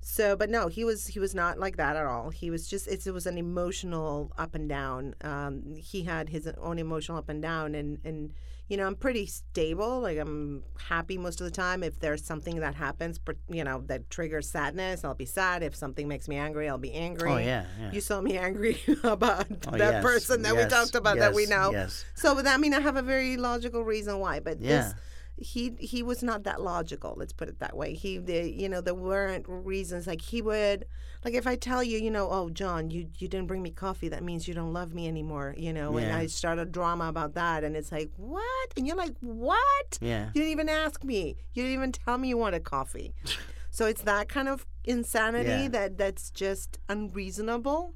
[0.00, 2.30] So, but no, he was he was not like that at all.
[2.30, 5.14] He was just it's, it was an emotional up and down.
[5.22, 8.32] Um, he had his own emotional up and down, and and
[8.68, 10.00] you know I'm pretty stable.
[10.00, 11.82] Like I'm happy most of the time.
[11.82, 15.62] If there's something that happens, you know that triggers sadness, I'll be sad.
[15.62, 17.30] If something makes me angry, I'll be angry.
[17.30, 17.90] oh yeah, yeah.
[17.92, 21.46] You saw me angry about Oh, that yes, person that we talked about that we
[21.46, 21.70] know.
[21.72, 22.04] Yes.
[22.14, 24.40] So, I mean, I have a very logical reason why.
[24.40, 24.68] But Yeah.
[24.78, 24.94] this,
[25.38, 27.14] he he was not that logical.
[27.16, 27.94] Let's put it that way.
[27.94, 30.86] He, the, you know, there weren't reasons like he would,
[31.24, 34.08] like if I tell you, you know, oh John, you you didn't bring me coffee,
[34.08, 35.96] that means you don't love me anymore, you know.
[35.98, 38.68] And I start a drama about that, and it's like what?
[38.76, 39.98] And you're like, what?
[40.00, 40.26] Yeah.
[40.28, 41.36] You didn't even ask me.
[41.52, 43.12] You didn't even tell me you wanted coffee.
[43.70, 45.68] so it's that kind of insanity Yeah.
[45.68, 47.94] that that's just unreasonable.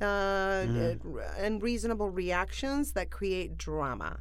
[0.00, 0.94] Uh, uh,
[1.38, 4.20] unreasonable reactions that create drama.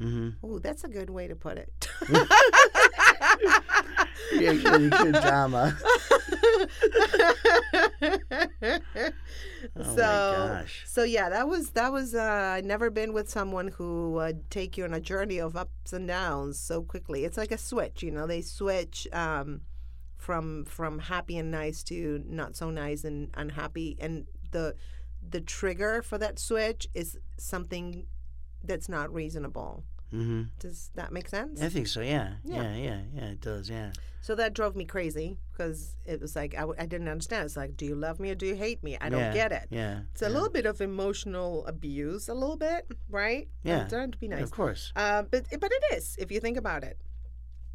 [0.00, 0.28] Mm-hmm.
[0.42, 1.88] Oh, that's a good way to put it.
[4.32, 5.76] Yeah, good, good drama.
[9.76, 10.84] Oh so, my gosh.
[10.86, 12.14] so yeah, that was that was.
[12.14, 16.06] Uh, never been with someone who would take you on a journey of ups and
[16.06, 17.24] downs so quickly.
[17.24, 18.26] It's like a switch, you know.
[18.26, 19.62] They switch um,
[20.16, 24.74] from from happy and nice to not so nice and unhappy, and the
[25.28, 28.06] the trigger for that switch is something
[28.64, 29.84] that's not reasonable.
[30.12, 30.44] Mm-hmm.
[30.58, 31.60] Does that make sense?
[31.60, 32.00] I think so.
[32.00, 32.34] Yeah.
[32.44, 32.62] Yeah.
[32.62, 32.76] Yeah.
[32.76, 33.00] Yeah.
[33.14, 33.24] Yeah.
[33.26, 33.68] It does.
[33.68, 33.92] Yeah.
[34.22, 37.44] So that drove me crazy because it was like I, w- I didn't understand.
[37.44, 38.96] It's like, do you love me or do you hate me?
[39.00, 39.66] I don't Yeah, get it.
[39.70, 40.00] Yeah.
[40.12, 40.30] It's a yeah.
[40.32, 43.48] little bit of emotional abuse, a little bit, right?
[43.62, 43.82] Yeah.
[43.82, 44.42] I'm trying to be nice.
[44.42, 44.92] Of course.
[44.96, 46.98] Uh, but but it is if you think about it,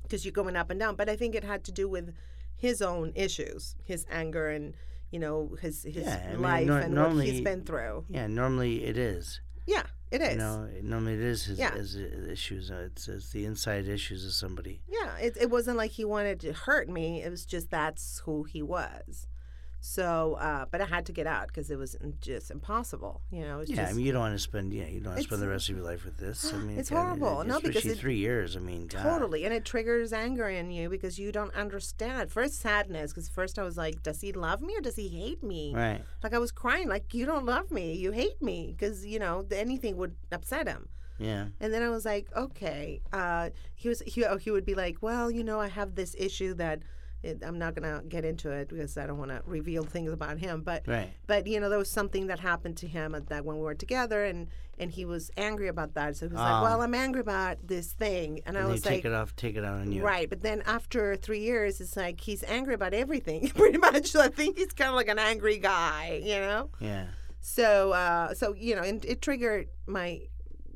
[0.04, 0.96] because you're going up and down.
[0.96, 2.13] But I think it had to do with
[2.56, 4.74] his own issues, his anger, and
[5.12, 8.06] you know his his I mean, life nor- and what he's normally- been through.
[8.10, 8.28] Yeah.
[8.28, 9.39] Normally it is.
[9.65, 10.32] Yeah, it is.
[10.34, 10.69] You know.
[10.82, 11.73] Normally it is his, Yeah.
[11.76, 12.69] his issues.
[12.71, 14.82] Uh, It's, it's the inside issues of somebody.
[14.88, 17.23] Yeah, it, it wasn't like he wanted to hurt me.
[17.23, 19.28] It was just that's who he was.
[19.86, 23.19] So, uh, but I had to get out because it was just impossible.
[23.32, 23.76] You know, Yeah.
[23.76, 24.74] just I mean, you don't want to spend.
[24.74, 24.86] Yeah.
[24.88, 26.54] You don't want to spend the rest of your life with this.
[26.54, 27.41] I mean, It's God, horrible.
[27.41, 28.56] it- No, because it- three years.
[28.56, 29.04] I mean, God.
[29.04, 32.32] totally, and it triggers anger in you because you don't understand.
[32.32, 35.43] First, sadness because first I was like, does he love me or does he hate
[35.43, 35.74] me?
[35.76, 36.02] Right.
[36.24, 39.46] Like I was crying, like you don't love me, you hate me because you know
[39.52, 40.88] anything would upset him.
[41.19, 41.48] Yeah.
[41.60, 43.02] And then I was like, okay.
[43.12, 46.54] Uh, he was he he would be like, well, you know, I have this issue
[46.54, 46.84] that
[47.24, 50.38] it, I'm not gonna get into it because I don't want to reveal things about
[50.40, 50.62] him.
[50.62, 51.10] But Right.
[51.26, 53.74] but you know, there was something that happened to him at that when we were
[53.76, 54.48] together, and
[54.80, 56.18] and he was angry about that.
[56.18, 56.62] So he was Ah.
[56.62, 59.06] like, well, I'm angry about this thing, and, I And they was take like.
[59.06, 59.36] it off.
[59.36, 60.04] Take it out on you.
[60.04, 64.08] Right, but then after three years, it's like he's angry about everything, pretty much.
[64.08, 66.70] So I think he's kind of like an angry guy, you know.
[66.80, 67.06] Yeah.
[67.40, 70.22] So, uh, so you know, and it triggered my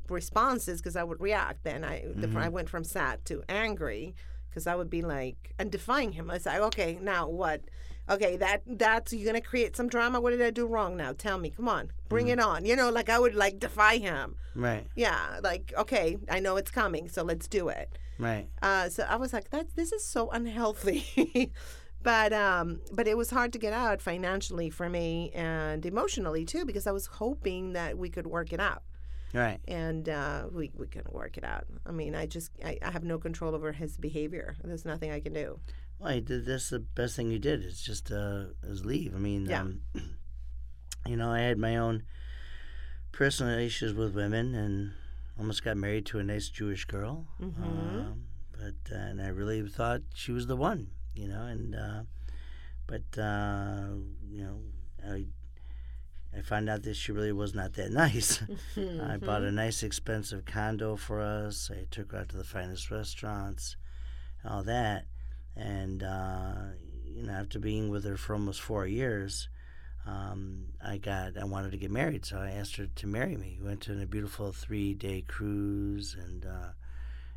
[0.08, 1.64] responses because I would react.
[1.64, 4.14] Then I, the, I went from sad to angry
[4.48, 6.30] because I would be like and defying him.
[6.30, 7.62] I was like, okay, now what?
[8.10, 10.20] Okay, that that's you're gonna create some drama.
[10.20, 11.12] What did I do wrong now?
[11.12, 12.64] Tell me, come on, bring it on.
[12.64, 14.36] You know, like I would like defy him.
[14.54, 14.86] Right.
[14.96, 17.98] Yeah, like okay, I know it's coming, so let's do it.
[18.18, 18.48] Right.
[18.62, 21.52] Uh, so I was like, that this is so unhealthy.
[22.02, 26.64] but um, but it was hard to get out financially for me and emotionally too
[26.64, 28.82] because I was hoping that we could work it out,
[29.34, 29.58] Right.
[29.68, 31.66] and uh, we we couldn't work it out.
[31.86, 34.56] I mean, I just I, I have no control over his behavior.
[34.64, 35.60] There's nothing I can do.
[35.98, 37.64] Well, did, that's the best thing you did.
[37.64, 39.14] Is just uh, is leave.
[39.14, 39.62] I mean, Yeah.
[39.62, 39.82] um,
[41.06, 42.04] you know, I had my own
[43.12, 44.92] personal issues with women, and
[45.38, 47.26] almost got married to a nice Jewish girl.
[47.40, 47.62] Mhm.
[47.62, 50.88] Um, but uh, and I really thought she was the one.
[51.14, 52.02] You know, and uh,
[52.86, 53.88] but uh,
[54.28, 54.60] you know,
[55.04, 55.26] I
[56.38, 58.40] I found out that she really was not that nice.
[58.76, 61.70] I bought a nice expensive condo for us.
[61.72, 63.76] I took her out to the finest restaurants,
[64.44, 65.06] all that.
[65.56, 66.54] And, uh,
[67.04, 69.48] you know, after being with her for almost four years,
[70.06, 72.24] um, I got, I wanted to get married.
[72.24, 73.58] So I asked her to marry me.
[73.60, 76.70] We went to a beautiful three day cruise and, uh,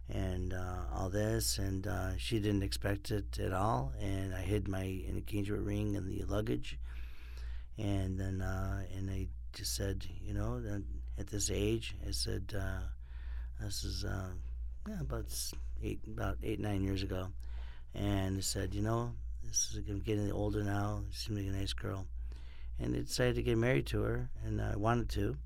[0.09, 3.93] and uh, all this, and uh, she didn't expect it at all.
[3.99, 6.77] And I hid my engagement ring in the luggage,
[7.81, 10.83] and then uh, and I just said, you know, that
[11.17, 12.83] at this age, I said, uh,
[13.59, 14.29] this is uh,
[14.87, 15.25] yeah, about
[15.83, 17.27] eight, about eight nine years ago,
[17.95, 19.13] and I said, you know,
[19.43, 21.03] this is I'm getting older now.
[21.11, 22.05] She seems like a nice girl,
[22.79, 25.37] and I decided to get married to her, and I wanted to,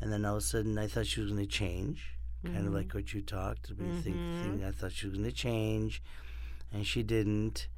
[0.00, 2.74] and then all of a sudden I thought she was going to change kind of
[2.74, 3.70] like what you talked.
[3.70, 6.02] We think, think I thought she was going to change,
[6.72, 7.68] and she didn't.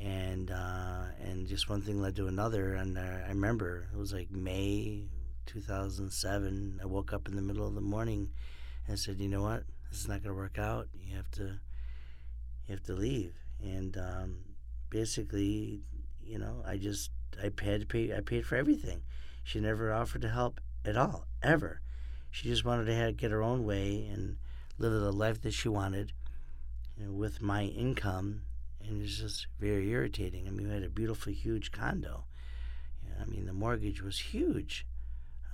[0.00, 2.74] And uh, and just one thing led to another.
[2.74, 5.04] And I remember it was like May
[5.46, 6.80] 2007.
[6.82, 8.30] I woke up in the middle of the morning
[8.88, 9.64] and said, "You know what?
[9.90, 10.88] This is not going to work out.
[10.94, 11.60] You have to
[12.66, 14.36] you have to leave." And um,
[14.88, 15.82] basically,
[16.22, 18.16] you know, I just I to pay.
[18.16, 19.02] I paid for everything.
[19.44, 21.80] She never offered to help at all, ever.
[22.30, 24.36] She just wanted to have, get her own way and
[24.78, 26.12] live the life that she wanted
[26.96, 28.42] you know, with my income.
[28.82, 30.46] And it was just very irritating.
[30.46, 32.24] I mean, we had a beautiful, huge condo.
[33.20, 34.86] I mean, the mortgage was huge.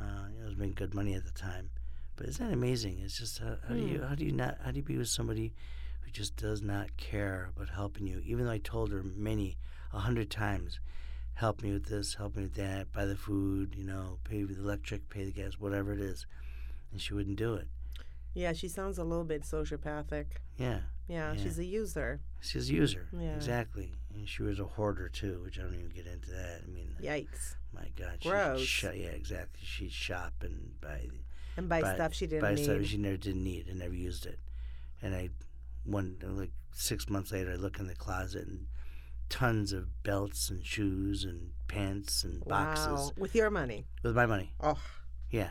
[0.01, 1.71] Uh, it was making good money at the time.
[2.17, 3.01] But isn't that amazing?
[3.03, 5.09] It's just how, how do you how do you not how do you be with
[5.09, 5.53] somebody
[6.01, 8.23] who just does not care about helping you?
[8.25, 9.59] Even though I told her many,
[9.93, 10.81] a hundred times,
[11.35, 14.55] help me with this, help me with that, buy the food, you know, pay the
[14.55, 16.27] electric, pay the gas, whatever it is,
[16.91, 17.69] and she wouldn't do it.
[18.33, 20.27] Yeah, she sounds a little bit sociopathic.
[20.59, 21.43] Yeah, Yeah, Yeah.
[21.43, 22.21] she's a user.
[22.41, 23.09] she's a user.
[23.13, 23.37] Yeah.
[23.37, 26.63] Exactly, and she was a hoarder too, which I don't even get into that.
[26.65, 27.55] I mean, Yikes.
[27.73, 28.61] my God, Gross.
[28.63, 29.61] Sh- yeah, exactly.
[29.65, 31.09] She'd shop and buy
[31.57, 32.65] And buy buy- stuff she didn't buy need.
[32.65, 34.39] stuff she never didn't need and never used it.
[35.03, 35.31] And I,
[35.85, 38.67] one like six months later, I look in the closet and
[39.29, 43.11] tons of belts and shoes and pants and boxes Wow.
[43.17, 43.87] With your money.
[44.03, 44.53] with my money.
[44.61, 44.79] Oh,
[45.31, 45.51] Yeah,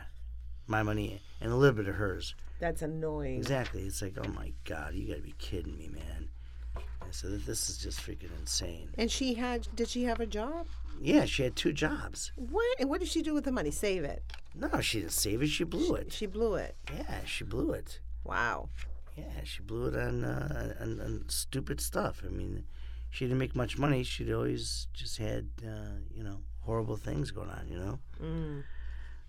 [0.66, 2.34] my money and a little bit of hers.
[2.58, 3.36] That's annoying.
[3.36, 3.82] Exactly.
[3.82, 6.28] It's like, oh my God, you got to be kidding me, man.
[6.76, 8.88] I said, this is just freaking insane.
[8.98, 10.66] And she had, did she have a job?
[11.00, 12.32] Yeah, she had two jobs.
[12.36, 12.80] What?
[12.80, 13.70] And what did she do with the money?
[13.70, 14.24] Save it.
[14.54, 15.48] No, she didn't save it.
[15.48, 16.12] She blew it.
[16.12, 16.74] She blew it.
[16.92, 18.00] Yeah, she blew it.
[18.24, 18.70] Wow.
[19.16, 22.22] Yeah, she blew it on, uh, on, on stupid stuff.
[22.26, 22.64] I mean,
[23.10, 24.02] she didn't make much money.
[24.02, 27.98] She'd always just had, uh, you know, horrible things going on, you know?
[28.20, 28.64] Mm.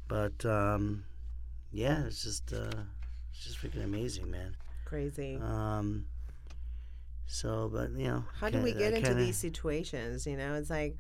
[0.07, 1.03] But, um,
[1.71, 2.71] yeah, it's just, uh,
[3.37, 4.55] it's just freaking amazing, man.
[4.85, 5.39] Crazy.
[5.41, 6.05] Um,
[7.25, 8.23] so, but, you know.
[8.39, 10.25] How do we get into kinda- these situations?
[10.25, 10.97] You know, it's like,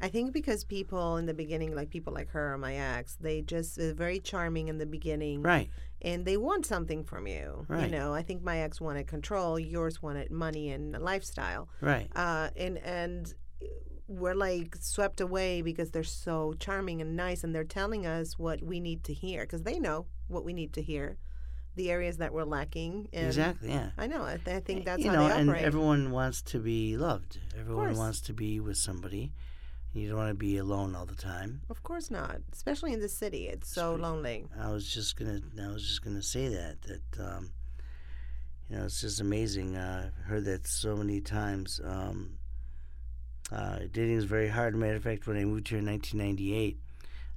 [0.00, 3.42] I think because people in the beginning, like people like her or my ex, they
[3.42, 5.70] just they're very charming in the beginning, Right,
[6.02, 7.64] and they want something from you.
[7.68, 7.86] right?
[7.86, 12.06] You know, I think my ex wanted control, yours wanted money and lifestyle, right.
[12.14, 13.34] uh, and and
[14.06, 18.62] we're like swept away because they're so charming and nice, and they're telling us what
[18.62, 21.16] we need to hear because they know what we need to hear,
[21.78, 23.08] the areas that we're lacking.
[23.14, 23.90] And Exactly, yeah.
[23.96, 24.22] I know.
[24.22, 27.38] I, th- I think that's you how know, they and everyone wants to be loved.
[27.58, 29.32] Everyone wants to be with somebody.
[29.94, 31.62] You don't want to be alone all the time.
[31.70, 33.48] Of course not, especially in the city.
[33.48, 34.44] It's so lonely.
[34.60, 35.40] I was just gonna.
[35.60, 36.82] I was just gonna say that.
[36.82, 37.50] That um,
[38.68, 39.76] you know, it's just amazing.
[39.76, 41.80] Uh, I've heard that so many times.
[41.82, 42.34] Um,
[43.50, 44.76] uh, dating is very hard.
[44.76, 46.78] Matter of fact, when I moved here in 1998,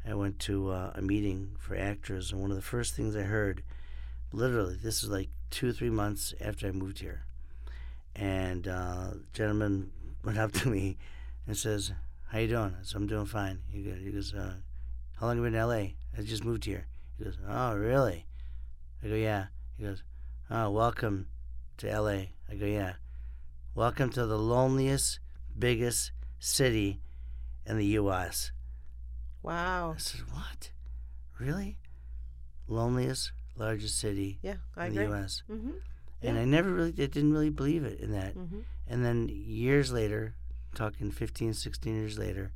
[0.05, 3.21] I went to uh, a meeting for actors, and one of the first things I
[3.21, 3.63] heard,
[4.31, 7.23] literally, this is like two or three months after I moved here,
[8.15, 9.91] and uh, gentleman
[10.23, 10.97] went up to me
[11.47, 11.91] and says,
[12.29, 14.55] "How you doing?" I said, "I'm doing fine." He goes, he goes uh,
[15.19, 16.87] "How long have you been in L.A.?" I just moved here.
[17.17, 18.25] He goes, "Oh, really?"
[19.03, 20.03] I go, "Yeah." He goes,
[20.49, 21.27] "Oh, welcome
[21.77, 22.93] to L.A." I go, "Yeah."
[23.73, 25.19] Welcome to the loneliest,
[25.57, 26.99] biggest city
[27.65, 28.51] in the U.S.
[29.41, 29.93] Wow.
[29.95, 30.71] I said, "What?
[31.39, 31.77] Really?
[32.67, 35.05] Loneliest, largest city Yeah, I in agree.
[35.05, 35.71] the U.S." Mm-hmm.
[36.23, 36.41] And Yeah.
[36.41, 38.35] I never really, I didn't really believe it in that.
[38.35, 38.59] Mm-hmm.
[38.87, 40.35] And then years later,
[40.75, 42.51] talking 15, 16 years later,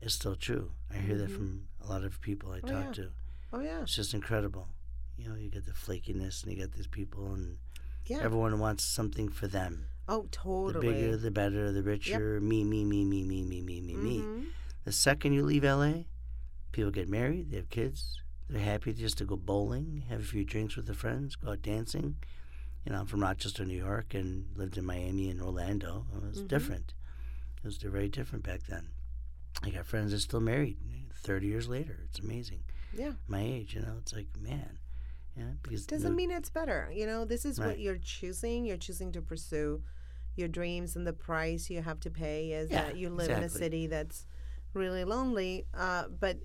[0.00, 0.72] it's still true.
[0.92, 1.36] I hear that Mhm.
[1.36, 2.92] from a lot of people I Oh, talk yeah.
[2.92, 3.10] to.
[3.52, 3.82] Oh yeah.
[3.82, 4.68] It's just incredible.
[5.16, 7.58] You know, you get the flakiness and you get these people, and
[8.06, 8.18] Yeah.
[8.20, 9.86] everyone wants something for them.
[10.06, 10.86] oh, totally.
[10.86, 12.38] The bigger, the better, the richer.
[12.38, 14.18] Me, me, me, me, me, me, me, me, me.
[14.20, 14.46] Mhm.
[14.84, 16.04] The second you leave LA,
[16.72, 20.44] people get married, they have kids, they're happy just to go bowling, have a few
[20.44, 22.16] drinks with their friends, go out dancing.
[22.84, 26.06] You know, I'm from Rochester, New York, and lived in Miami and Orlando.
[26.14, 26.48] It was Mhm.
[26.48, 26.94] different.
[27.58, 28.88] It was very different back then.
[29.62, 30.76] I got friends that are still married
[31.14, 32.00] 30 years later.
[32.04, 32.64] It's amazing.
[32.92, 33.14] Yeah.
[33.26, 34.78] My age, you know, it's like, man.
[35.36, 36.92] Yeah, because Doesn't no- mean it's better.
[36.94, 38.66] You know, this is what you're choosing.
[38.66, 39.82] You're choosing to pursue
[40.36, 43.42] your dreams, and the price you have to pay is Yeah, that you live in
[43.42, 44.26] a city that's
[44.74, 45.66] really lonely.
[45.72, 46.38] Uh, but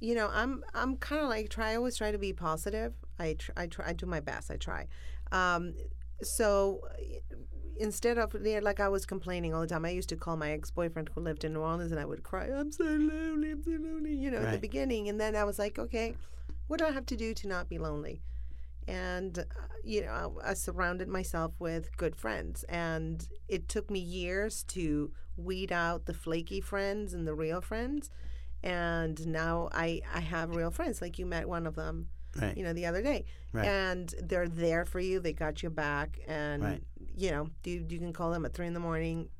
[0.00, 1.72] you know, I'm I'm kind of like try.
[1.72, 2.94] I always try to be positive.
[3.18, 3.88] I tr- I try.
[3.88, 4.50] I do my best.
[4.50, 4.86] I try.
[5.32, 5.74] Um,
[6.22, 7.36] so uh,
[7.78, 10.70] instead of like I was complaining all the time, I used to call my ex
[10.70, 12.46] boyfriend who lived in New Orleans, and I would cry.
[12.46, 13.52] I'm so lonely.
[13.52, 14.14] I'm so lonely.
[14.14, 16.14] You know, at the beginning, and then I was like, okay,
[16.66, 18.22] what do I have to do to not be lonely?
[18.88, 19.42] and uh,
[19.82, 25.72] you know I surrounded myself with good friends and it took me years to weed
[25.72, 28.10] out the flaky friends and the real friends
[28.62, 32.08] and now I I have real friends like you met one of them
[32.40, 32.54] Right.
[32.54, 33.64] you know, the other day, Right.
[33.66, 35.20] and they're there for you.
[35.20, 36.82] They got you back, and Right.
[37.16, 39.30] you know, you you can call them at three in the morning.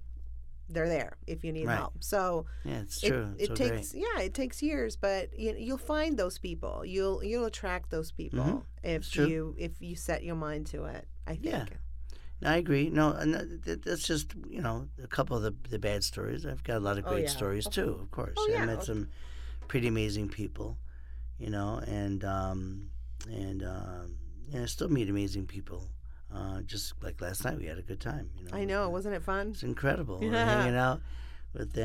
[0.69, 2.03] They're there if you need help.
[2.03, 3.35] So Yeah, it's it, true.
[3.39, 6.85] It's it so takes yeah, it takes years, but you, you'll find those people.
[6.87, 8.62] You'll you'll attract those people Mhm.
[8.83, 11.07] if you if you set your mind to it.
[11.27, 11.45] I think.
[11.45, 11.67] Yeah.
[12.45, 12.91] I agree.
[12.91, 16.45] No, and that- that- that's just you know a couple of the, the bad stories.
[16.45, 17.30] I've got a lot of Oh, great yeah.
[17.30, 18.34] stories Of too, of course.
[18.37, 18.64] Oh, I yeah.
[18.66, 19.09] met some
[19.68, 20.78] pretty amazing people,
[21.39, 22.91] you know, and um,
[23.28, 24.16] and um,
[24.49, 25.89] yeah, I still meet amazing people.
[26.34, 28.28] Uh, just like last night, we had a good time.
[28.37, 29.51] You know, I know, wasn't it fun?
[29.53, 30.18] It's incredible.
[30.20, 30.45] We're Yeah.
[30.62, 31.01] hanging out
[31.55, 31.80] with uh,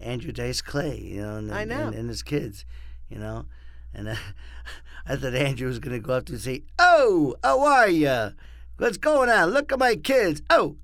[0.00, 1.88] Andrew Dice Clay, you know, and, I know.
[1.88, 2.64] and, and his kids,
[3.08, 3.46] you know.
[3.92, 4.14] And uh,
[5.06, 8.32] I thought Andrew was going to go up to and say, "Oh, how are you?
[8.80, 9.50] What's going on?
[9.50, 10.40] Look at my kids.
[10.50, 10.76] Oh,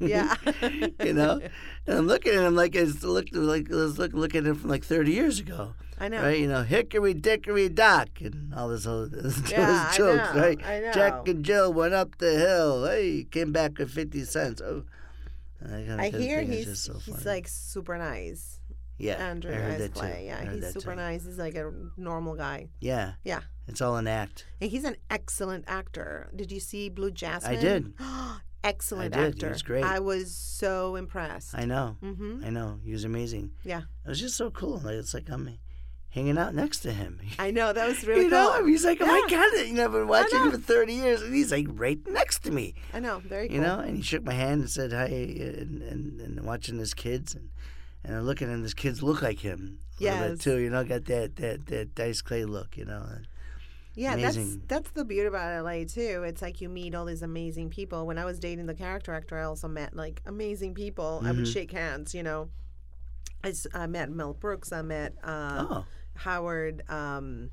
[0.00, 0.34] Yeah.
[1.04, 1.40] you know."
[1.86, 4.54] And I'm looking at him like it's look like I was look, looking at him
[4.54, 6.22] from like 30 years ago, I know.
[6.22, 6.38] right?
[6.38, 10.58] You know, Hickory Dickory Dock and all this whole those Yeah, I jokes, know, right?
[10.64, 10.92] I know.
[10.92, 12.86] Jack and Jill went up the hill.
[12.86, 14.62] Hey, came back with 50 cents.
[14.62, 14.84] Oh.
[15.62, 18.60] I, I hear he's so he's like super nice.
[18.96, 20.06] Yeah, Andrew I heard that too.
[20.06, 20.96] Yeah, I heard he's super too.
[20.96, 21.26] nice.
[21.26, 22.68] He's like a normal guy.
[22.80, 23.40] Yeah, Yeah.
[23.66, 24.46] It's all an act.
[24.60, 26.30] And he's an excellent actor.
[26.34, 27.56] Did you see Blue Jasmine?
[27.56, 27.92] I did.
[28.64, 29.34] excellent I did.
[29.34, 29.48] He actor.
[29.50, 29.84] was great.
[29.84, 31.54] I was so impressed.
[31.54, 32.42] I know, mm-hmm.
[32.44, 32.78] I know.
[32.84, 33.52] He was amazing.
[33.64, 33.82] Yeah.
[34.04, 34.78] It was just so cool.
[34.78, 35.58] Like it's like I'm
[36.10, 37.20] hanging out next to him.
[37.38, 38.62] I know that was really you know, I cool.
[38.66, 39.36] mean, he's like, oh my Yeah.
[39.36, 42.40] god, you know, I've been watching him for 30 years, and he's like right next
[42.44, 42.74] to me.
[42.92, 43.56] I know, very cool.
[43.56, 46.94] You know, and he shook my hand and said hi, and and, and watching his
[46.94, 47.50] kids, and
[48.06, 49.78] and I'm looking, and his kids look like him.
[49.98, 50.58] A little bit too.
[50.58, 52.76] You know, got that that that Dice Clay look.
[52.76, 53.02] You know.
[53.08, 53.26] and-
[53.96, 54.62] Yeah, that's Amazing.
[54.66, 56.24] that's the beauty about LA too.
[56.26, 58.06] It's like you meet all these amazing people.
[58.06, 61.20] When I was dating the character actor, I also met like amazing people.
[61.24, 61.52] I would Mhm.
[61.52, 62.50] shake hands, you know.
[63.44, 64.72] I, I met Mel Brooks.
[64.72, 65.84] I met uh, Oh,
[66.16, 67.50] Howard um,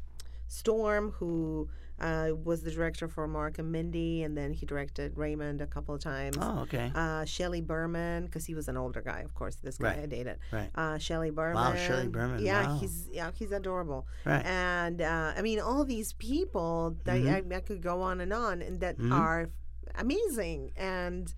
[0.48, 1.70] Storm, who
[2.02, 5.94] uh, was the director for Mork and Mindy, and then he directed Raymond a couple
[5.96, 6.36] of times.
[6.42, 6.92] oh, okay.
[6.96, 9.56] Uh, Shelley Berman, because he was an older guy, of course.
[9.56, 10.38] This guy Right, I dated.
[10.52, 10.70] right.
[10.76, 11.56] Uh, Shelley Berman.
[11.56, 12.78] Wow, Shelley Berman, Yeah, wow.
[12.80, 14.08] he's yeah he's adorable.
[14.26, 14.44] Right.
[14.46, 17.54] And uh, I mean, all these people that Mhm.
[17.54, 19.12] I, I could go on and on, and that Mhm.
[19.14, 19.50] are
[19.96, 20.72] amazing.
[20.76, 21.34] And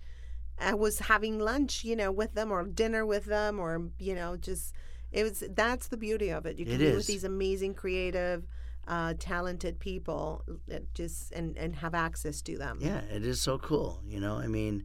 [0.58, 4.36] I was having lunch, you know, with them or dinner with them, or you know,
[4.36, 4.72] just
[5.12, 5.42] it was.
[5.50, 6.58] That's the beauty of it.
[6.58, 8.46] You can It be with these amazing, creative,
[8.86, 10.44] uh, talented people,
[10.94, 12.78] just and and have access to them.
[12.80, 14.00] Yeah, it is so cool.
[14.06, 14.84] You know, I mean,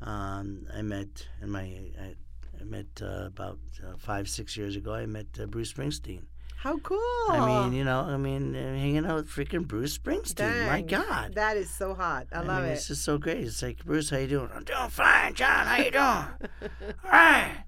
[0.00, 1.62] um, I met in my
[2.00, 2.14] I,
[2.60, 4.94] I met uh, about uh, five six years ago.
[4.94, 6.22] I met uh, Bruce Springsteen.
[6.56, 6.98] How cool!
[7.28, 10.66] I mean, you know, I mean, uh, hanging out with freaking Bruce Springsteen.
[10.66, 12.26] My God, that is so hot.
[12.32, 12.74] I, love mean, it.
[12.74, 13.38] It's just so great.
[13.44, 14.48] It's like Bruce, how you doing?
[14.54, 15.66] I'm doing fine, John.
[15.66, 16.94] How you doing?
[17.04, 17.64] All right.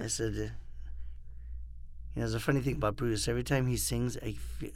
[0.00, 0.48] I said, uh,
[2.14, 3.28] you know, there's a funny thing about Bruce.
[3.28, 4.70] Every time he sings, I feel,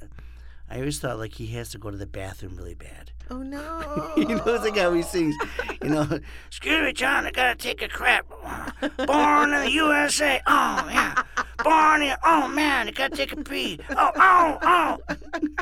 [0.71, 3.13] I always thought like he has to go to the bathroom really bad.
[3.31, 4.13] Oh no!
[4.17, 5.35] you know, it's like how he sings.
[5.83, 8.27] You know, excuse me, John, I gotta take a crap.
[9.07, 10.41] Born in the USA.
[10.47, 11.23] Oh yeah.
[11.67, 12.15] Born in.
[12.25, 13.81] Oh man, I gotta take a pee.
[13.91, 14.99] Oh oh oh.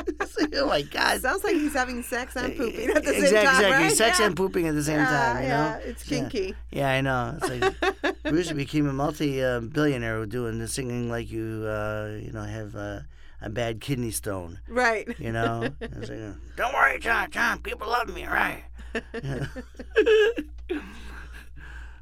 [0.07, 1.19] It's oh my God.
[1.19, 3.71] Sounds like he's having sex and pooping at the same exactly, time, exactly.
[3.71, 3.91] right?
[3.91, 4.25] Sex yeah.
[4.27, 5.43] and pooping at the same yeah, time.
[5.43, 5.79] You yeah, know.
[5.83, 6.19] it's Yeah.
[6.19, 6.55] kinky.
[6.71, 7.37] Yeah, I know.
[7.41, 12.75] It's like Bruce became a multi-billionaire doing the singing like you, uh, you know, have
[12.75, 12.99] uh,
[13.41, 14.59] a bad kidney stone.
[14.69, 15.07] Right.
[15.19, 15.69] You know.
[15.81, 16.09] Like,
[16.55, 17.31] Don't worry, John.
[17.31, 18.63] John, people love me, right?
[18.93, 19.47] Yeah.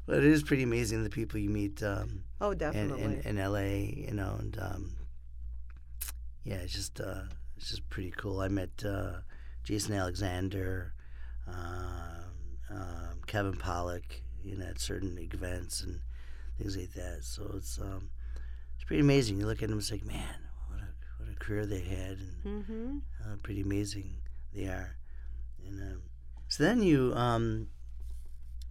[0.06, 3.02] but it is pretty amazing the people you meet um, Oh, definitely.
[3.02, 4.04] in, in L.A.
[4.06, 4.96] You know, and um,
[6.44, 7.22] yeah, it's just uh,
[7.56, 8.40] it's just pretty cool.
[8.40, 9.20] I met uh,
[9.62, 10.92] Jason Alexander,
[11.48, 16.00] um, um, Kevin Pollak, you know, at certain events and
[16.58, 17.20] things like that.
[17.22, 18.10] So it's um,
[18.74, 19.38] it's pretty amazing.
[19.38, 22.44] You look at them, it's like, man, what a what a career they had, and
[22.44, 22.96] mm-hmm.
[23.24, 24.16] uh, pretty amazing
[24.54, 24.96] they are.
[25.66, 26.02] And um,
[26.48, 27.68] so then you, um,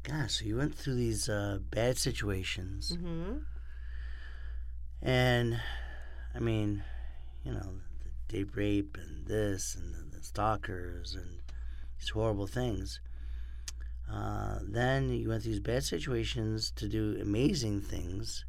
[0.03, 3.39] gosh, so you went through these uh, bad situations, Mm-hmm.
[5.04, 5.60] And
[6.34, 6.84] I mean,
[7.43, 11.39] you know, the date rape and this and the, the stalkers and
[11.99, 13.01] these horrible things.
[14.12, 18.45] Uh, then you went through these bad situations to do amazing things.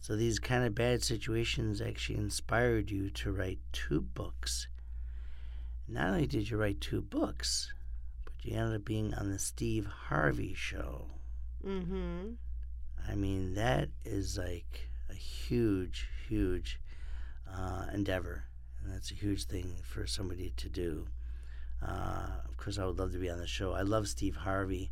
[0.00, 4.68] So these kind of bad situations actually inspired you to write two books.
[5.86, 7.72] Not only did you write two books,
[8.24, 11.06] but you ended up being on the Steve Harvey show.
[11.66, 12.32] Mm-hmm.
[13.10, 16.80] I mean, that is like a huge, huge
[17.52, 18.44] uh, endeavor.
[18.82, 21.08] And that's a huge thing for somebody to do.
[21.86, 23.72] Uh, of course, I would love to be on the show.
[23.72, 24.90] I love Steve Harvey.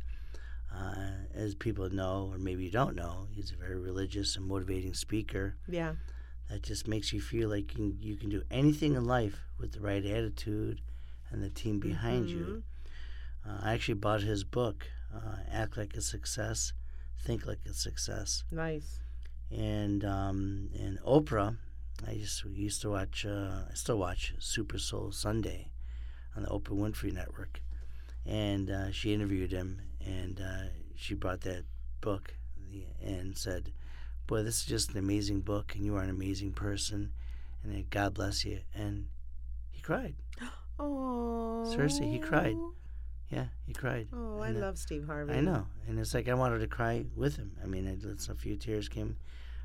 [0.73, 4.93] Uh, as people know, or maybe you don't know, he's a very religious and motivating
[4.93, 5.93] speaker Yeah.
[6.49, 9.71] that just makes you feel like you can, you can do anything in life with
[9.71, 10.81] the right attitude
[11.31, 12.63] and the team behind you.
[13.47, 16.73] Uh, I actually bought his book, uh, Act Like a Success,
[17.21, 18.43] Think Like a Success.
[18.51, 18.99] Nice.
[19.51, 21.57] And um, and Oprah,
[22.05, 23.25] I just used to watch.
[23.25, 25.71] Uh, I still watch Super Soul Sunday
[26.35, 27.61] on the Oprah Winfrey Network,
[28.25, 31.63] and uh, she interviewed him, and uh, she brought that
[32.01, 32.33] book
[33.01, 33.71] and said,
[34.27, 37.13] "Boy, this is just an amazing book, and you are an amazing person,
[37.63, 39.07] and God bless you." And
[39.71, 40.15] he cried.
[40.79, 41.67] Oh.
[41.71, 42.55] Seriously, he cried.
[43.29, 44.07] Yeah, he cried.
[44.13, 45.33] Oh, I And, uh, love Steve Harvey.
[45.33, 47.51] I know, and it's like I wanted to cry with him.
[47.61, 49.17] I mean, a few tears came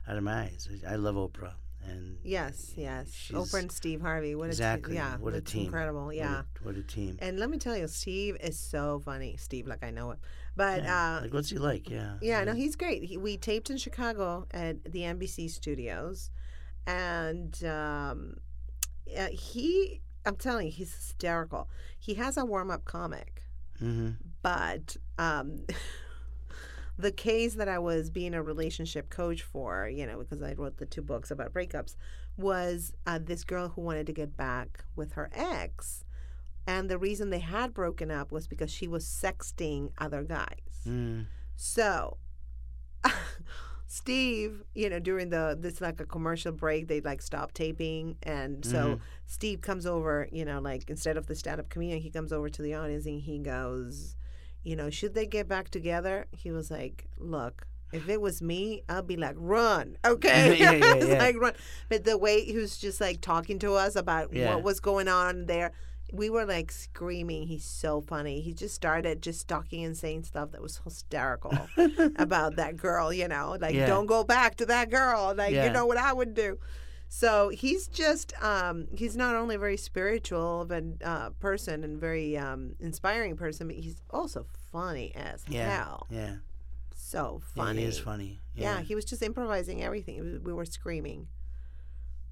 [0.09, 0.69] out of my eyes.
[0.87, 1.53] I, I love Oprah,
[1.85, 3.31] and Yes, yes.
[3.33, 4.35] Oprah and Steve Harvey.
[4.35, 5.11] What exactly a team.
[5.13, 5.67] Yeah, what a team.
[5.67, 6.07] incredible.
[6.07, 7.19] what a- what a, team.
[7.21, 9.37] And let me tell you, Steve is so funny.
[9.37, 10.19] Steve, like I know it,
[10.57, 11.19] but yeah.
[11.19, 11.89] uh, like, what's he like?
[11.89, 13.05] Yeah, yeah, no, he's great.
[13.05, 16.31] He, we taped in Chicago at the NBC studios,
[16.87, 18.39] and um,
[19.17, 21.69] uh, he, I'm telling you, he's hysterical.
[21.99, 23.45] He has a warm up comic,
[23.83, 24.11] Mm-hmm.
[24.43, 25.66] but um,
[26.99, 30.76] the case that I was being a relationship coach for, you know, because I wrote
[30.76, 31.97] the two books about breakups,
[32.37, 36.05] was uh, this girl who wanted to get back with her ex.
[36.66, 40.87] And the reason they had broken up was because she was sexting other guys.
[40.87, 41.26] Mm.
[41.57, 42.18] So,
[43.93, 48.64] Steve, you know, during the this like a commercial break, they like stop taping, and
[48.64, 49.01] so Mhm.
[49.26, 52.49] Steve comes over, you know, like instead of the stand up comedian, he comes over
[52.49, 54.16] to the audience and he goes,
[54.62, 56.24] you know, should they get back together?
[56.32, 57.66] He was like, look.
[57.93, 60.59] If it was me, I'd be like, run, okay?
[60.59, 61.18] Yeah, yeah, yeah.
[61.18, 61.53] like run.
[61.90, 65.45] But the way he was just like talking to us about what was going on
[65.45, 65.72] there,
[66.13, 67.47] we were like screaming.
[67.47, 68.41] He's so funny.
[68.43, 71.57] He just started just talking and saying stuff that was hysterical
[72.17, 73.87] about that girl, you know, like Yeah.
[73.87, 75.35] don't go back to that girl.
[75.37, 75.65] Like Yeah.
[75.67, 76.59] you know what I would do.
[77.09, 81.99] So he's just um, he's not only a very spiritual of a uh, person and
[81.99, 86.07] very um, inspiring person, but he's also funny as Yeah, hell.
[86.11, 86.37] yeah,
[86.95, 87.63] So yeah.
[87.65, 87.81] funny.
[87.83, 88.39] He is funny.
[88.55, 88.77] Yeah.
[88.77, 90.41] Yeah, he was just improvising everything.
[90.45, 91.29] We were screaming.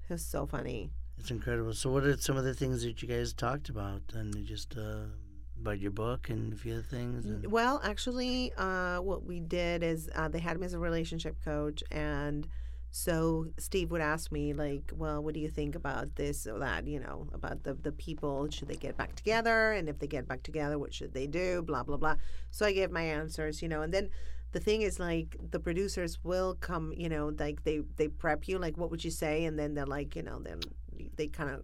[0.09, 0.91] It was so funny.
[1.21, 1.73] It's incredible.
[1.73, 5.05] So, what are some of the things that you guys talked about, and just uh,
[5.59, 7.25] about your book and a few other things?
[7.25, 11.35] And, Well, actually, uh, what we did is uh, they had me as a relationship
[11.45, 12.47] coach, and
[12.89, 16.87] so Steve would ask me like, "Well, what do you think about this or that?
[16.87, 20.27] You know, about the the people should they get back together, and if they get
[20.27, 21.61] back together, what should they do?
[21.61, 22.15] Blah blah blah."
[22.49, 24.09] So I gave my answers, you know, and then
[24.53, 28.57] the thing is like the producers will come, you know, like they they prep you,
[28.57, 30.59] like, what would you say, and then they're like, you know, then
[31.15, 31.63] they kind of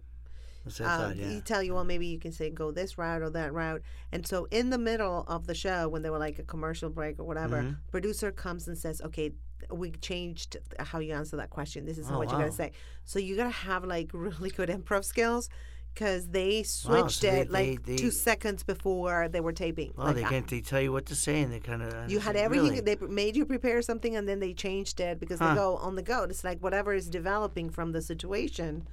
[0.64, 1.28] That's uh, yeah.
[1.28, 3.82] he tell you, well, maybe you can say go this route or that route.
[4.12, 7.18] And so in the middle of the show, when they were like a commercial break
[7.18, 7.76] or whatever, Mhm.
[7.90, 9.32] producer comes and says, okay,
[9.70, 11.84] we changed how you answer that question.
[11.84, 12.40] This is Oh, what you wow.
[12.42, 12.72] gotta say.
[13.04, 15.48] So you gotta have like really good improv skills
[15.94, 19.92] because they switched so they- it like they- two seconds before they were taping.
[19.98, 20.46] Oh, like they can't.
[20.48, 22.08] They tell you what to say, and they kind of.
[22.10, 22.84] You had everything.
[22.84, 25.48] They made you prepare something, and then they changed it because Huh.
[25.48, 26.22] they go on the go.
[26.24, 28.86] It's like whatever is developing from the situation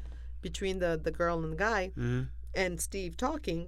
[0.49, 2.21] between the the girl and the guy hmm
[2.63, 3.61] and Steve talking,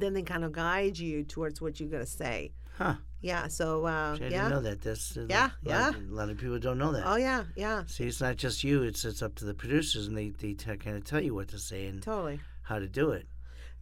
[0.00, 2.52] then they kind of guide you towards what you got to say.
[2.76, 2.96] Huh.
[3.22, 3.48] Yeah.
[3.48, 4.30] So uh, See, I yeah.
[4.42, 4.82] didn't know that.
[4.82, 7.04] That's uh, Yeah, a lot, A lot of people don't know that.
[7.06, 8.82] Oh yeah, yeah, See, it's not just you.
[8.82, 11.48] It's it's up to the producers, and they they t- kind of tell you what
[11.54, 12.40] to say and totally.
[12.70, 13.26] how to do it.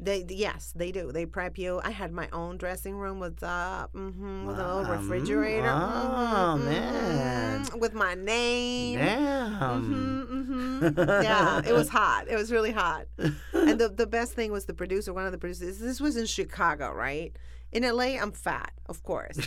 [0.05, 1.12] They yes, they do.
[1.12, 1.80] They prep you.
[1.82, 5.68] I had my own dressing room with uh, mm-hmm, with a little refrigerator.
[5.68, 7.66] oh, mhm, man.
[7.78, 8.98] with my name.
[8.98, 9.82] Damn.
[9.82, 12.28] hmm hmm Yeah, it was hot.
[12.28, 13.07] It was really hot.
[13.18, 15.12] And the the best thing was the producer.
[15.14, 15.78] One of the producers.
[15.78, 17.34] This was in Chicago, right?
[17.72, 19.38] In LA, I'm fat, of course.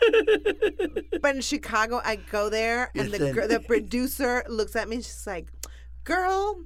[1.22, 3.50] but in Chicago, I go there, and the You're gir- thin.
[3.50, 5.48] the producer looks at me and she's like,
[6.04, 6.56] "Girl,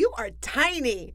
[0.00, 1.14] you are tiny."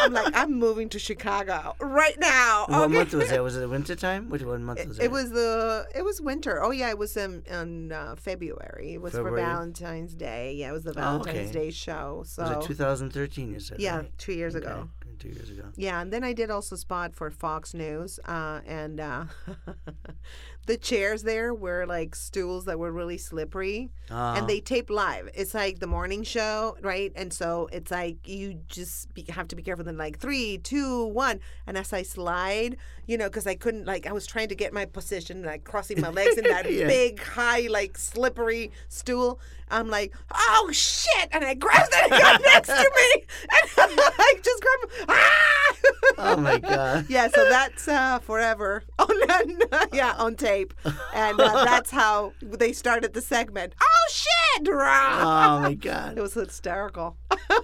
[0.00, 3.42] I'm like, "I'm moving to Chicago right now." what okay?" month was that?
[3.42, 4.22] Was it winter time?
[4.32, 5.04] Which one month was It, that?
[5.06, 6.54] it was the it was winter.
[6.64, 8.88] Oh yeah, it was in, in uh, February.
[8.94, 10.54] It was for Valentine's Day.
[10.60, 11.58] Yeah, it was the Oh, Valentine's okay.
[11.66, 12.22] Day show.
[12.26, 13.52] So Was it 2013?
[13.52, 13.80] You said.
[13.80, 14.18] yeah, right?
[14.18, 14.88] two years Okay, ago.
[15.18, 15.66] Two years ago.
[15.76, 19.24] Yeah, and then I did also spot for Fox News, uh, and uh,
[20.66, 25.28] the chairs there were like stools that were really slippery, Uh, and they tape live.
[25.34, 27.12] It's like the morning show, right?
[27.16, 29.84] And so it's like you just be, have to be careful.
[29.84, 34.06] Then like three, two, one, and as I slide, you know, because I couldn't like
[34.06, 36.86] I was trying to get my position, like crossing my legs in that Yeah.
[36.86, 39.40] big, high, like slippery stool.
[39.72, 41.28] I'm like, oh shit!
[41.32, 45.08] And I grabbed that guy next to me, and I'm like, just grab.
[45.08, 45.76] Ah!
[46.18, 47.06] Oh my god.
[47.08, 49.58] yeah, so that's uh, forever on
[49.92, 50.74] yeah on tape,
[51.14, 53.74] and uh, that's how they started the segment.
[53.80, 54.68] Oh shit!
[54.68, 56.18] Oh my god.
[56.18, 57.16] It was hysterical.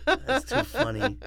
[0.07, 1.19] That's too funny.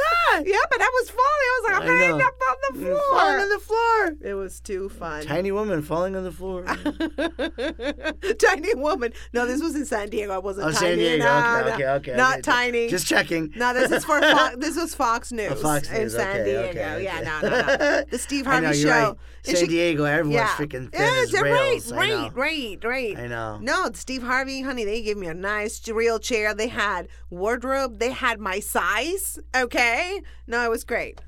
[0.00, 1.22] I was falling.
[1.24, 3.18] I was like, I'm I up on the You're floor.
[3.20, 4.14] falling on the floor.
[4.30, 5.22] it was too fun.
[5.24, 6.64] Tiny woman falling on the floor.
[8.38, 9.12] tiny woman.
[9.32, 10.32] No, this was in San Diego.
[10.32, 10.86] I wasn't Oh, tiny.
[10.86, 11.24] San Diego.
[11.24, 12.16] No, okay, no, okay, okay.
[12.16, 12.42] Not okay.
[12.42, 12.88] tiny.
[12.88, 13.52] Just checking.
[13.56, 16.28] no, this is for Fox, this was Fox oh, News Oh, Fox in News, San
[16.40, 16.68] okay, Diego.
[16.68, 17.24] okay, Yeah, okay.
[17.24, 18.04] no, no, no.
[18.10, 18.78] The Steve I Harvey know, show.
[18.78, 19.16] you're right.
[19.44, 20.48] San she- Diego, everyone's yeah.
[20.48, 21.92] freaking thin yeah, as rails.
[21.92, 23.18] right, right, right, right.
[23.18, 23.58] I know.
[23.60, 26.54] No, Steve Harvey, honey, they gave me a nice real chair.
[26.54, 27.98] They had wardrobe.
[27.98, 29.38] They had my size.
[29.54, 31.20] Okay, no, it was great.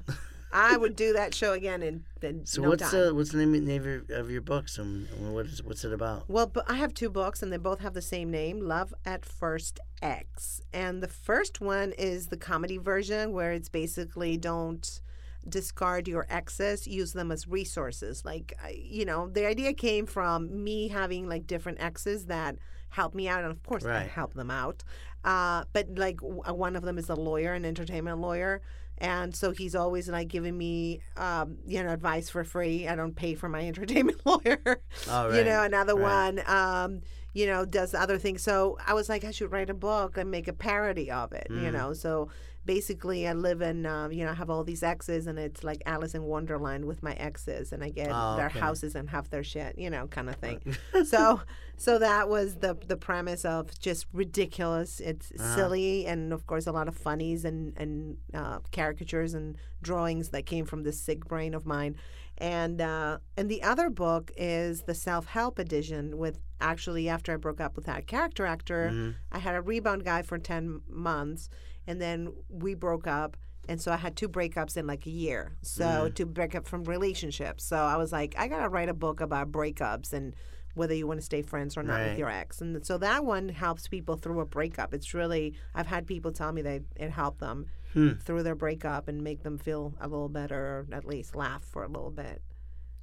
[0.52, 3.00] I would do that show again in, in So no what's time.
[3.00, 5.84] the what's the name, name of, your, of your books and, and what is what's
[5.84, 6.24] it about?
[6.28, 9.80] Well, I have two books, and they both have the same name, Love at First
[10.00, 10.62] X.
[10.72, 15.00] And the first one is the comedy version, where it's basically don't
[15.48, 18.24] discard your exes, use them as resources.
[18.24, 22.56] Like, you know, the idea came from me having like different exes that
[22.90, 24.10] help me out, and of course, I Right.
[24.10, 24.82] help them out.
[25.24, 28.62] Uh, but like, w- uh, one of them is a lawyer, an entertainment lawyer.
[28.98, 32.88] And so he's always like giving me, um, you know, advice for free.
[32.88, 34.80] I don't pay for my entertainment lawyer
[35.10, 35.36] Oh, right.
[35.36, 36.34] you know another right.
[36.36, 37.00] one um
[37.34, 40.30] you know does other things so i was like i should write a book and
[40.30, 41.62] make a parody of it Mm.
[41.64, 42.28] you know so
[42.66, 45.80] basically i live in um, you know i have all these exes and it's like
[45.86, 48.58] alice in wonderland with my exes and i get Oh, their okay.
[48.58, 50.60] houses and have their shit you know kind of thing
[51.06, 51.40] so
[51.76, 55.54] so that was the the premise of just ridiculous it's Uh-huh.
[55.56, 60.44] silly and of course a lot of funnies and and uh, caricatures and drawings that
[60.46, 61.94] came from this sick brain of mine
[62.38, 67.36] and uh, and the other book is the self help edition with actually after I
[67.36, 69.14] broke up with that character actor, Mhm.
[69.32, 71.48] I had a rebound guy for ten months,
[71.86, 73.36] and then we broke up.
[73.68, 75.56] And so I had two breakups in like a year.
[75.62, 76.14] So Mm.
[76.14, 77.64] to break up from relationships.
[77.64, 80.34] So I was like, I gotta write a book about breakups and
[80.74, 82.60] whether you want to stay friends or not with your ex.
[82.60, 84.94] And so that one helps people through a breakup.
[84.94, 88.12] It's really I've had people tell me that it helped them Hmm.
[88.24, 91.82] through their breakup and make them feel a little better or at least laugh for
[91.82, 92.42] a little bit.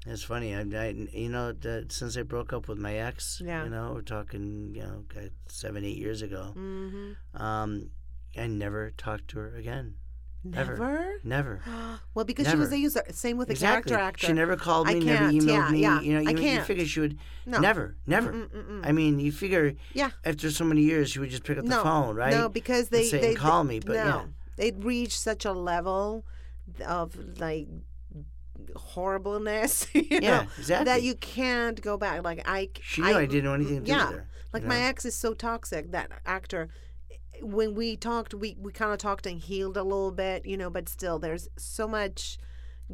[0.06, 0.54] It's funny.
[0.54, 3.64] I, I you know that since I broke up with my ex, Yeah.
[3.64, 5.04] you know, we're talking, you know,
[5.48, 6.54] seven, eight years ago.
[6.56, 7.42] Mm-hmm.
[7.42, 7.90] Um,
[8.38, 9.96] I never talked to her again.
[10.46, 10.76] Never.
[10.76, 11.14] Never?
[11.24, 11.62] Never.
[12.14, 13.02] well, because she was a user.
[13.12, 13.92] Same with the exactly.
[13.92, 14.28] character actor.
[14.28, 15.80] She never called me, never emailed yeah, me.
[15.80, 16.02] yeah.
[16.02, 16.66] You know, you, you can't.
[16.66, 17.60] figure she would No.
[17.60, 18.34] never, never.
[18.34, 18.86] Mm-mm-mm-mm.
[18.86, 20.12] I mean, you figure Yeah.
[20.26, 22.34] after so many years, she would just pick up the no, phone, right?
[22.34, 24.26] No, because they and say, they call me, but no, yeah.
[24.58, 26.26] they'd reached such a level
[26.86, 27.68] of like
[28.76, 30.86] horribleness, you Yeah, know, exactly.
[30.86, 32.24] that you can't go back.
[32.24, 34.12] Like I, She knew I, didn't know anything to yeah.
[34.52, 35.92] Like you my ex is so toxic.
[35.92, 36.70] That actor,
[37.42, 40.70] when we talked, we we kind of talked and healed a little bit, you know.
[40.70, 42.38] But still, there's so much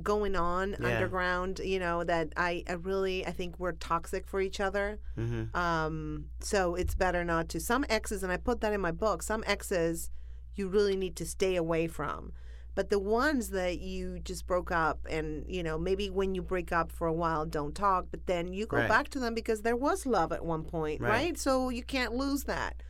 [0.03, 0.87] going on Yeah.
[0.87, 4.99] underground, you know, that I, I really I think we're toxic for each other.
[5.17, 5.53] Mhm.
[5.55, 7.59] Um, so it's better not to.
[7.59, 9.23] Some exes, and I put that in my book.
[9.23, 10.09] Some exes,
[10.55, 12.33] you really need to stay away from.
[12.75, 16.71] But the ones that you just broke up, and you know, maybe when you break
[16.71, 18.87] up for a while, don't talk, but then you go Right.
[18.87, 21.09] back to them because there was love at one point, Right.
[21.09, 21.37] right?
[21.37, 22.81] So you can't lose that.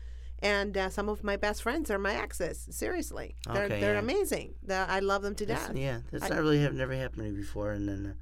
[0.42, 2.68] And uh, some of my best friends are my exes.
[2.72, 4.00] Seriously, they're Okay, they're yeah.
[4.00, 4.54] amazing.
[4.64, 5.76] They're, I love them to That's- death.
[5.76, 7.72] yeah, that's I- not really have never happened to me before.
[7.72, 8.14] And then uh,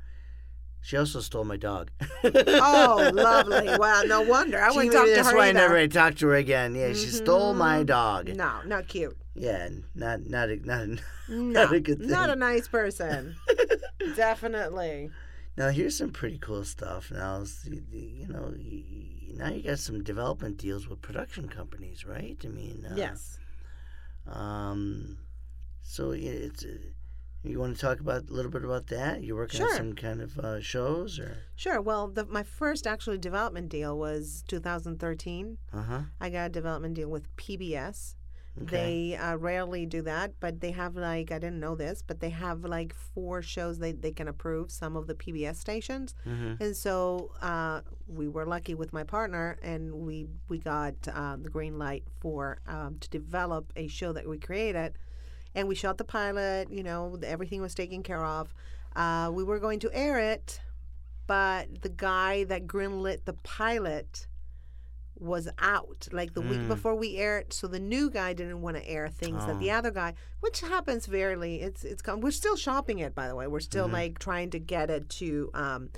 [0.82, 1.92] she also stole my dog.
[2.24, 3.70] Oh, lovely!
[3.78, 5.16] Wow, no wonder I wouldn't talk to her.
[5.16, 5.60] that's why either.
[5.60, 6.74] I never talked to her again.
[6.76, 7.86] Yeah, she stole my Mhm.
[7.88, 8.30] dog.
[8.36, 9.18] No, not cute.
[9.36, 10.98] Yeah, not not a, not a,
[11.30, 12.10] No, not a good thing.
[12.10, 13.36] not a nice person.
[14.16, 15.12] Definitely.
[15.58, 17.12] Now here's some pretty cool stuff.
[17.12, 18.84] Now s- y- y- you know y-
[19.36, 22.38] now you got some development deals with production companies, right?
[22.44, 23.40] I mean, uh, Yes.
[24.26, 25.18] Um,
[25.84, 26.64] so it's.
[26.66, 26.78] Uh,
[27.44, 29.24] you want to talk about a little bit about that?
[29.24, 29.70] You're working Sure.
[29.72, 31.80] on some kind of uh, shows, or Sure.
[31.80, 35.58] Well, the, my first actually development deal was 2013.
[35.72, 36.02] uh huh.
[36.20, 38.16] I got a development deal with PBS.
[38.64, 39.12] Okay.
[39.12, 42.32] They uh, rarely do that, but they have like I didn't know this, but they
[42.32, 46.76] have like four shows they, they can approve some of the PBS stations, hmm and
[46.76, 51.78] so uh, we were lucky with my partner, and we we got uh, the green
[51.78, 54.94] light for um, to develop a show that we created,
[55.56, 56.72] and we shot the pilot.
[56.72, 58.54] You know, everything was taken care of.
[58.96, 60.60] Uh, we were going to air it,
[61.28, 64.28] but the guy that greenlit the pilot
[65.20, 66.68] was out like the week Mm.
[66.68, 69.76] before we aired so the new guy didn't want to air things that the Oh.
[69.78, 73.48] other guy which happens rarely it's it's come we're still shopping it by the way
[73.48, 73.94] we're still Mhm.
[73.94, 75.90] like trying to get it to um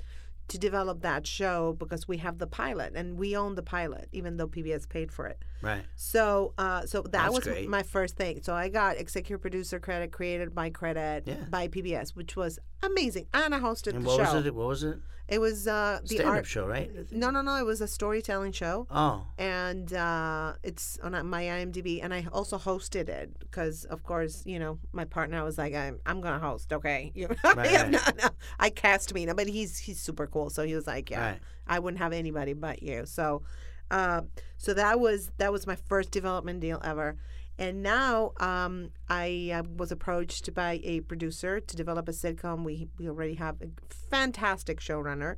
[0.48, 4.36] to develop that show because we have the pilot and we own the pilot even
[4.36, 5.84] though pbs paid for it Right.
[5.96, 7.68] so uh so that That's was great.
[7.68, 11.34] my first thing so i got executive producer credit created by credit Yeah.
[11.50, 13.26] by pbs which was amazing.
[13.34, 14.34] And I hosted And the what show.
[14.36, 14.54] was it?
[14.54, 14.98] What was it?
[15.28, 16.46] It was uh, the Stand up art.
[16.46, 16.90] show, right?
[17.12, 17.54] No, no, no.
[17.56, 18.88] It was a storytelling show.
[18.90, 22.02] Oh, and uh, it's on my IMDb.
[22.02, 26.00] And I also hosted it because, of course, you know, my partner was like, "I'm,
[26.04, 27.90] I'm gonna host, okay?" You know, Right, right.
[27.96, 28.28] no, no.
[28.58, 31.38] I cast me, but he's he's super cool, so he was like, "Yeah, right.
[31.68, 33.42] I wouldn't have anybody but you." So,
[33.90, 34.22] uh,
[34.56, 37.16] so that was that was my first development deal ever.
[37.58, 42.64] And now um, I uh, was approached by a producer to develop a sitcom.
[42.64, 43.68] We we already have a
[44.10, 45.36] fantastic showrunner,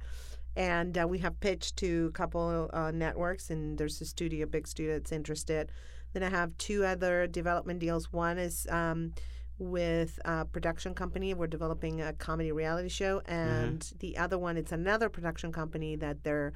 [0.55, 3.51] and uh, we have pitched to a couple uh, networks.
[3.51, 5.73] And there's a studio, big studio that's interested.
[6.13, 8.13] Then I have two other development deals.
[8.13, 9.15] One is um,
[9.59, 11.35] with a production company.
[11.35, 16.23] We're developing a comedy reality show, and the other one it's another production company that
[16.23, 16.53] they're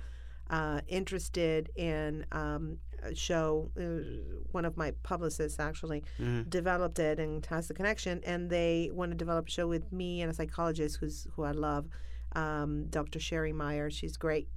[0.51, 3.71] uh, interested in um, a show.
[3.79, 6.49] Uh, one of my publicists actually Mhm.
[6.49, 10.23] developed it and has the connection, and they want to develop a show with me
[10.23, 11.87] and a psychologist who's who I love,
[12.33, 13.19] um, Dr.
[13.21, 13.91] Sherry Meyer.
[13.91, 14.49] She's great.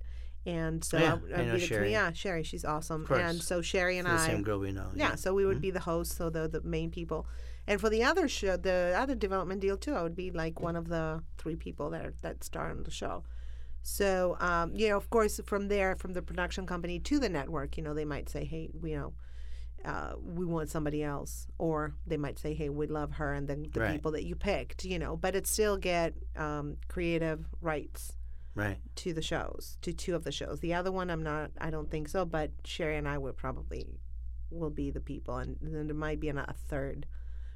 [0.45, 1.85] And so Oh, yeah, I, I I know leave it to Sherry.
[1.87, 1.91] me.
[1.91, 3.05] Yeah, Sherry, she's awesome.
[3.09, 4.89] And so Sherry and the I, same girl we know.
[4.95, 7.27] yeah, so we would be the hosts, so the the main people.
[7.67, 10.75] And for the other show, the other development deal too, I would be like one
[10.75, 13.23] of the three people that are, that star on the show.
[13.81, 17.77] So um, you know, of course, from there, from the production company to the network,
[17.77, 19.13] you know, they might say, hey, you know.
[19.85, 23.65] Uh, we want somebody else, or they might say, "Hey, we love her," and then
[23.71, 23.91] the Right.
[23.93, 25.15] people that you picked, you know.
[25.15, 28.17] But it still get um, creative rights
[28.55, 28.77] Right.
[28.95, 30.59] to the shows, to two of the shows.
[30.59, 32.25] The other one, I'm not, I don't think so.
[32.25, 34.01] But Sherry and I would probably
[34.51, 37.05] will be the people, and then there might be an, a 3rd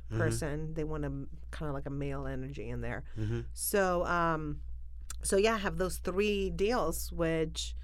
[0.09, 0.17] Mhm.
[0.17, 0.73] person.
[0.75, 1.09] They want a
[1.51, 3.03] kind of like a male energy in there.
[3.19, 3.41] Mm-hmm.
[3.51, 4.61] So, um,
[5.23, 7.75] so yeah, I have those three deals, which,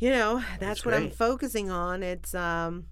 [0.00, 2.02] you know, that's, That's what I'm focusing on.
[2.02, 2.86] It's um,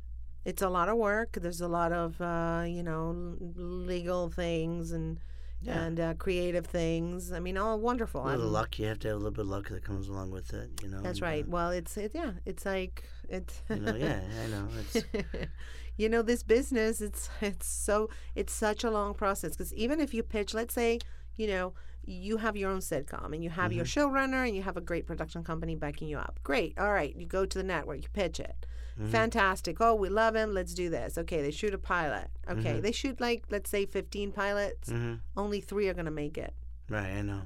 [0.45, 1.39] it's a lot of work.
[1.41, 5.19] There's a lot of uh, you know, legal things and
[5.63, 5.83] Yeah.
[5.83, 7.33] and uh, creative things.
[7.33, 8.23] I mean, all wonderful.
[8.23, 8.79] a little I'm- luck.
[8.79, 10.71] You have to have a little bit of luck that comes along with it.
[10.83, 11.03] You know.
[11.03, 11.49] That's and, uh, right.
[11.49, 14.69] Well, it's it, yeah, it's like it's you know, yeah, I know.
[14.81, 15.05] It's,
[15.97, 20.15] you know this business it's it's so it's such a long process because even if
[20.15, 20.99] you pitch let's say
[21.37, 21.75] you know
[22.05, 24.15] you have your own sitcom and you have your Mm-hmm.
[24.15, 26.39] showrunner and you have a great production company backing you up.
[26.43, 26.79] Great.
[26.79, 27.15] All right.
[27.17, 28.03] You go to the network.
[28.03, 28.67] You pitch it.
[29.01, 29.09] Mhm.
[29.11, 29.81] fantastic.
[29.81, 30.53] Oh we love him.
[30.53, 31.17] Let's do this.
[31.17, 31.41] Okay.
[31.43, 32.29] They shoot a pilot.
[32.49, 32.75] Okay.
[32.79, 32.83] Mhm.
[32.83, 34.91] they shoot like let's say 15 pilots.
[34.91, 36.55] Hmm only three are going to make it.
[36.89, 37.13] Right.
[37.19, 37.43] I know.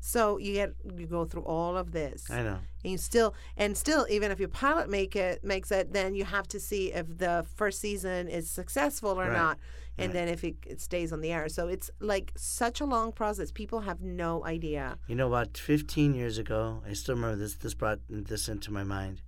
[0.00, 2.30] so you get you go through all of this.
[2.30, 2.58] I know.
[2.84, 6.24] and you still and still even if your pilot make it makes it then you
[6.24, 9.32] have to see if the first season is successful or Right.
[9.32, 9.58] not
[9.96, 10.12] and Right.
[10.14, 13.52] then if it, it stays on the air so it's like such a long process
[13.52, 17.54] people have no idea You know, about 15 years ago, I still remember this.
[17.54, 19.22] This brought this into my mind.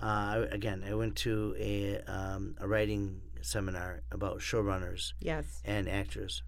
[0.00, 5.88] Uh, I, again, I went to a um, a writing seminar about showrunners yes and
[5.88, 6.42] actors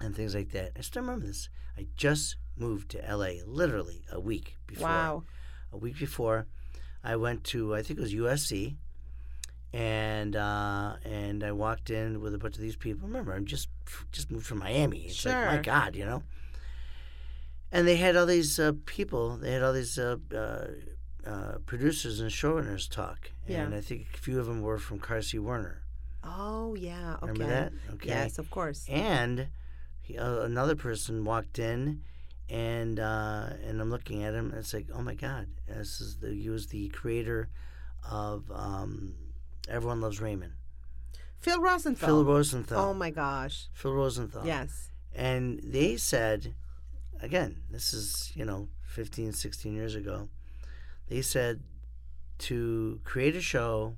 [0.00, 0.72] and things like that.
[0.76, 1.48] I still remember this.
[1.76, 4.88] I just moved to LA, literally a week before.
[4.88, 5.22] wow
[5.72, 6.46] A week before,
[7.12, 8.76] I went to I think it was USC,
[9.72, 13.06] and uh, and I walked in with a bunch of these people.
[13.08, 13.68] Remember, I'm just
[14.12, 15.00] just moved from Miami.
[15.06, 16.22] It's like my God, you know.
[17.70, 19.36] And they had all these uh, people.
[19.36, 20.66] They had all these uh, uh,
[21.28, 23.64] uh, producers and showrunners talk, Yeah.
[23.64, 25.82] and I think a few of them were from Carsey Werner.
[26.24, 27.72] oh yeah okay Remember that?
[27.94, 28.08] Okay.
[28.08, 29.48] yes of course And
[30.00, 32.00] he, uh, another person walked in,
[32.48, 36.16] and uh, and I'm looking at him, and it's like, oh my God, this is
[36.16, 37.50] the he was the creator
[38.10, 39.12] of um,
[39.68, 40.52] Everyone Loves Raymond,
[41.38, 42.78] phil rosenthal Phil Rosenthal.
[42.78, 44.46] oh my gosh Phil Rosenthal.
[44.46, 46.54] yes And they said,
[47.20, 50.28] again, this is you know 15, 16 years ago.
[51.08, 51.62] They said
[52.38, 53.96] to create a show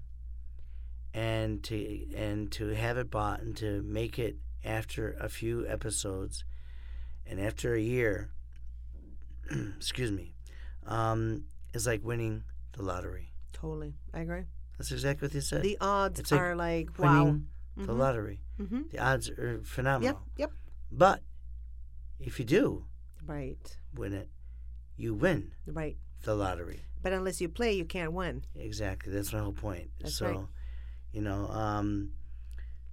[1.12, 6.44] and to and to have it bought and to make it after a few episodes
[7.26, 8.30] and after a year
[9.76, 10.32] excuse me
[10.86, 11.44] um,
[11.74, 14.44] is like winning the lottery totally i agree
[14.80, 15.62] that's exactly what they said.
[15.62, 17.40] The odds It's are like winning wow
[17.76, 17.98] the Mhm.
[17.98, 18.40] lottery.
[18.60, 18.82] Mm-hmm.
[18.92, 20.20] the odds are phenomenal.
[20.36, 20.52] Yep yep.
[20.90, 21.22] But
[22.18, 22.84] if you do
[23.26, 23.78] right.
[23.94, 24.28] win it
[24.96, 25.96] you win right.
[26.24, 26.80] the lottery.
[27.02, 28.44] But unless you play you can't win.
[28.54, 29.12] Exactly.
[29.12, 29.90] That's my whole point.
[30.00, 30.46] That's so right.
[31.12, 32.10] you know um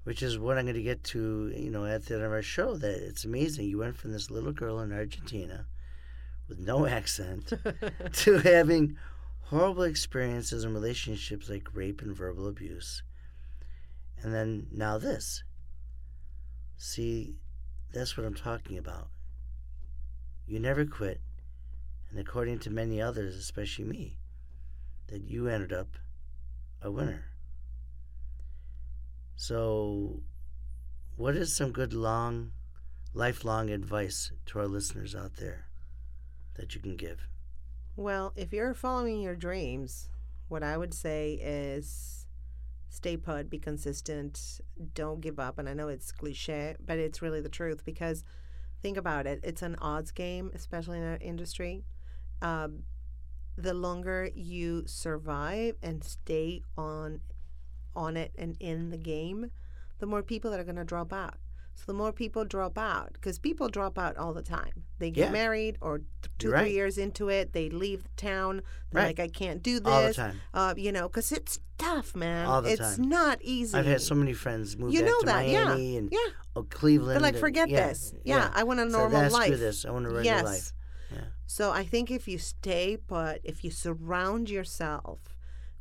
[0.04, 2.42] which is what i'm going to get to you know at the end of our
[2.42, 3.66] show that it's amazing.
[3.68, 5.66] You went from this little girl in argentina
[6.48, 7.52] with no accent
[8.24, 8.96] to having
[9.50, 13.02] horrible experiences in relationships like rape and verbal abuse.
[14.22, 15.44] And then now this.
[16.76, 17.36] See
[17.94, 19.08] that's what i'm talking about.
[20.46, 21.22] You never quit.
[22.10, 24.18] And according to many others especially me
[25.08, 25.96] that you ended up
[26.82, 27.26] a winner.
[29.36, 30.24] So
[31.16, 32.52] what is some good long
[33.14, 35.68] lifelong advice to our listeners out there
[36.56, 37.28] that you can give?
[37.98, 40.10] Well, if you're following your dreams,
[40.50, 42.28] what I would say is
[42.90, 44.62] stay put, be consistent,
[44.94, 45.58] don't give up.
[45.58, 48.24] And I know it's cliche, but it's really the truth because
[48.84, 51.86] think about it it's an odds game, especially in our industry.
[52.40, 52.84] Um,
[53.58, 57.22] the longer you survive and stay on
[57.96, 59.50] on it and in the game,
[59.98, 61.40] the more people that are going to drop out.
[61.78, 64.84] So the more people drop out, because people drop out all the time.
[64.98, 65.32] They get Yeah.
[65.32, 66.08] married, or th-
[66.40, 66.62] 2 right.
[66.64, 68.64] three years into it, they leave the town.
[68.92, 69.08] They're Right.
[69.18, 69.94] like, I can't do this.
[69.94, 70.42] All the time.
[70.56, 72.48] Uh, you know, because it's tough, man.
[72.48, 73.08] All the it's time.
[73.10, 73.78] not easy.
[73.78, 75.66] I've had so many friends move You back know to that, yeah.
[75.66, 76.18] Miami and Yeah.
[76.56, 77.12] oh, Cleveland.
[77.12, 78.12] They're like, and- forget yeah, this.
[78.24, 79.46] Yeah, I want a So normal that's life.
[79.46, 79.86] Screw this.
[79.86, 80.44] I want a regular yes.
[80.46, 80.74] life.
[81.14, 81.26] Yeah.
[81.46, 85.20] So I think if you stay put, if you surround yourself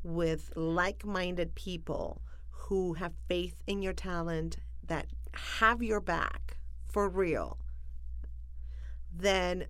[0.02, 2.20] with like-minded people
[2.68, 5.06] who have faith in your talent, that
[5.36, 6.58] have your back
[6.88, 7.58] for real,
[9.14, 9.66] then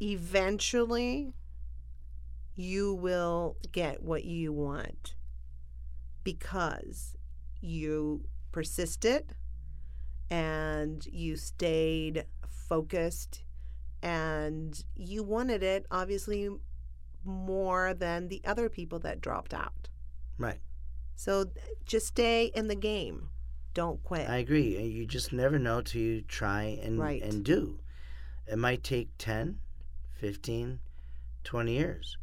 [0.00, 1.34] eventually
[2.54, 5.14] you will get what you want
[6.24, 7.16] because
[7.60, 9.34] you persisted
[10.30, 12.24] and you stayed
[12.68, 13.44] focused
[14.02, 16.48] and you wanted it obviously
[17.24, 19.88] more than the other people that dropped out.
[20.38, 20.60] Right.
[21.16, 21.46] So
[21.84, 23.28] just stay in the game.
[23.78, 24.28] Don't quit.
[24.28, 24.76] I agree.
[24.82, 27.22] You just never know till you try and Right.
[27.22, 27.78] and do.
[28.44, 29.60] It might take 10,
[30.16, 30.80] 15,
[31.44, 32.16] 20 years.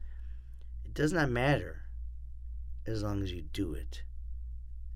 [0.84, 1.86] It does not matter
[2.86, 4.04] as long as you do it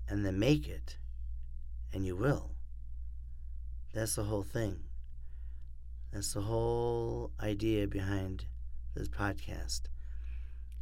[0.06, 0.98] and then make it
[1.94, 2.54] and you will.
[3.94, 4.84] That's the whole thing.
[6.12, 8.44] That's the whole idea behind
[8.92, 9.84] this podcast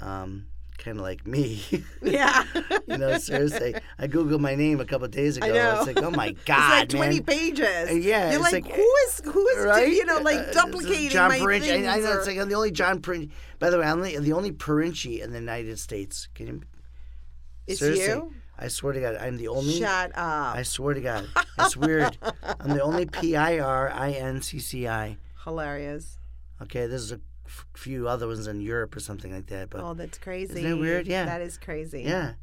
[0.01, 0.47] Um,
[0.83, 1.63] kind of like me.
[2.03, 2.45] Yeah.
[2.89, 3.75] you know, seriously.
[3.99, 5.47] I Googled my name a couple of days ago.
[5.47, 5.77] I know.
[5.79, 7.25] It's like, oh my it's God, like 20 man.
[7.25, 7.91] pages.
[7.91, 9.89] Uh, yeah, You're it's like, like- who is, who is, right?
[9.93, 11.61] you know, like Uh, duplicating John my Pirincci.
[11.63, 11.87] things?
[11.87, 13.31] I, I know or- it's like I'm the only John Pirincci.
[13.61, 16.29] By the way, I'm the, the only Pirincci in the United States.
[16.35, 16.63] Can you?
[17.67, 18.35] it's seriously, you?
[18.59, 19.79] I swear to God, I'm the only.
[19.79, 20.57] Shut up.
[20.57, 21.29] I swear to God,
[21.61, 22.19] it's weird.
[22.61, 25.17] I'm the only P I R I N C C I.
[25.45, 26.19] Hilarious.
[26.61, 27.21] Okay, this is a
[27.75, 30.55] few other ones in Europe or something like that, but Oh, that's crazy.
[30.59, 31.07] Isn't that weird?
[31.07, 31.25] Yeah.
[31.27, 32.03] That is crazy.
[32.03, 32.35] yeah.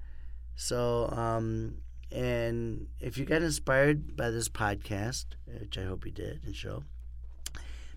[0.56, 1.76] So, um,
[2.12, 5.26] and if you got inspired by this podcast,
[5.60, 6.84] which I hope you did and show,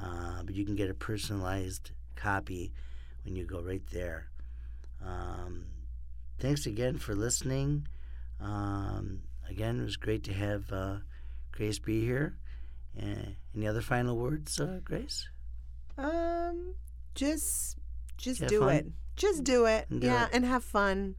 [0.00, 2.72] uh, but you can get a personalized copy
[3.24, 4.28] when you go right there.
[5.04, 5.66] Um,
[6.38, 7.86] thanks again for listening.
[8.40, 10.96] Um, again, it was great to have uh,
[11.52, 12.36] Grace be here.
[13.00, 15.28] Uh, any other final words, uh, Grace?
[15.96, 16.74] Um,
[17.14, 17.76] just,
[18.16, 18.74] just do fun.
[18.74, 18.86] it.
[19.16, 19.86] Just do it.
[19.90, 20.30] And do yeah, it.
[20.32, 21.16] and have fun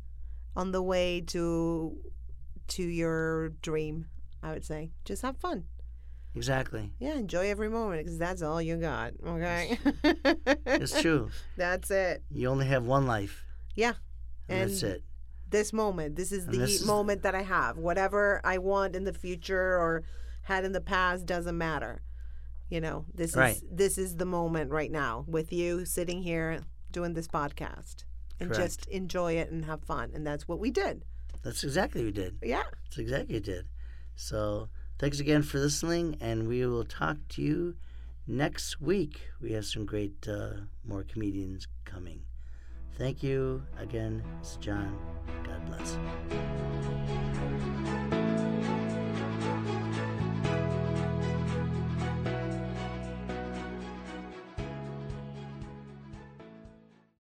[0.55, 1.97] on the way to
[2.69, 4.05] to your dream.
[4.41, 5.65] I would say, just have fun.
[6.35, 6.91] Exactly.
[6.99, 9.13] Yeah, enjoy every moment because that's all you got.
[9.25, 9.77] Okay.
[10.65, 11.29] It's true.
[11.57, 12.23] That's it.
[12.29, 13.43] You only have one life.
[13.75, 13.93] Yeah.
[14.47, 15.03] And, that's it.
[15.49, 16.15] This moment.
[16.15, 17.77] This is And the this is- moment that I have.
[17.77, 20.03] Whatever I want in the future or
[20.43, 22.01] had in the past doesn't matter.
[22.69, 23.55] You know, this Right.
[23.55, 26.61] is this is the moment right now with you sitting here
[26.91, 28.03] doing this podcast.
[28.41, 28.63] and Correct.
[28.63, 30.11] just enjoy it and have fun.
[30.13, 31.03] And that's what we did.
[31.43, 32.37] That's exactly what we did.
[32.41, 32.63] Yeah.
[32.85, 33.65] That's exactly what we did.
[34.15, 34.69] So
[34.99, 37.75] thanks again for listening, and we will talk to you
[38.27, 39.29] next week.
[39.41, 40.51] We have some great uh,
[40.85, 42.21] more comedians coming.
[42.97, 44.21] Thank you again.
[44.41, 44.95] It's John.
[45.43, 45.97] God bless.